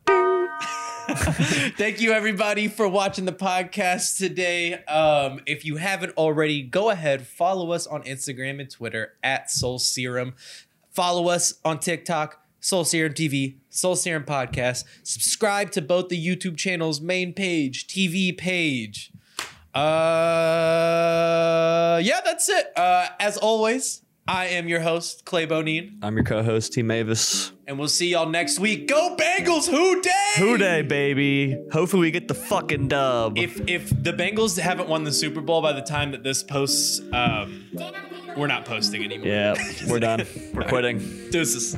Thank 1.15 1.99
you 1.99 2.13
everybody 2.13 2.69
for 2.69 2.87
watching 2.87 3.25
the 3.25 3.33
podcast 3.33 4.17
today. 4.17 4.75
Um, 4.85 5.41
if 5.45 5.65
you 5.65 5.75
haven't 5.75 6.15
already, 6.15 6.61
go 6.61 6.89
ahead, 6.89 7.27
follow 7.27 7.71
us 7.71 7.85
on 7.85 8.03
Instagram 8.03 8.61
and 8.61 8.69
Twitter 8.69 9.15
at 9.21 9.51
Soul 9.51 9.77
Serum. 9.77 10.35
Follow 10.89 11.27
us 11.27 11.55
on 11.65 11.79
TikTok, 11.79 12.45
Soul 12.61 12.85
Serum 12.85 13.13
TV, 13.13 13.55
Soul 13.69 13.97
Serum 13.97 14.23
Podcast. 14.23 14.85
Subscribe 15.03 15.71
to 15.71 15.81
both 15.81 16.07
the 16.07 16.25
YouTube 16.25 16.55
channels, 16.55 17.01
main 17.01 17.33
page, 17.33 17.87
TV 17.87 18.37
page. 18.37 19.11
Uh 19.75 19.81
yeah, 22.01 22.21
that's 22.23 22.47
it. 22.47 22.71
Uh 22.77 23.07
as 23.19 23.35
always, 23.35 24.01
I 24.33 24.45
am 24.45 24.69
your 24.69 24.79
host, 24.79 25.25
Clay 25.25 25.45
Bonine, 25.45 25.97
I'm 26.01 26.15
your 26.15 26.23
co-host, 26.23 26.71
T 26.71 26.83
Mavis. 26.83 27.51
and 27.67 27.77
we'll 27.77 27.89
see 27.89 28.11
y'all 28.11 28.29
next 28.29 28.59
week. 28.59 28.87
Go 28.87 29.17
Bengals, 29.17 29.69
who 29.69 30.01
dey? 30.01 30.09
Who 30.37 30.57
Dey, 30.57 30.83
baby? 30.83 31.57
Hopefully 31.73 32.03
we 32.03 32.11
get 32.11 32.29
the 32.29 32.33
fucking 32.33 32.87
dub. 32.87 33.37
if 33.37 33.59
if 33.67 33.89
the 33.89 34.13
Bengals 34.13 34.57
haven't 34.57 34.87
won 34.87 35.03
the 35.03 35.11
Super 35.11 35.41
Bowl 35.41 35.61
by 35.61 35.73
the 35.73 35.81
time 35.81 36.11
that 36.13 36.23
this 36.23 36.43
posts, 36.43 37.01
um, 37.11 37.65
we're 38.37 38.47
not 38.47 38.63
posting 38.63 39.03
anymore. 39.03 39.27
yeah, 39.27 39.53
we're 39.89 39.99
done. 39.99 40.25
We're 40.53 40.63
quitting. 40.69 40.99
Deuces. 41.31 41.77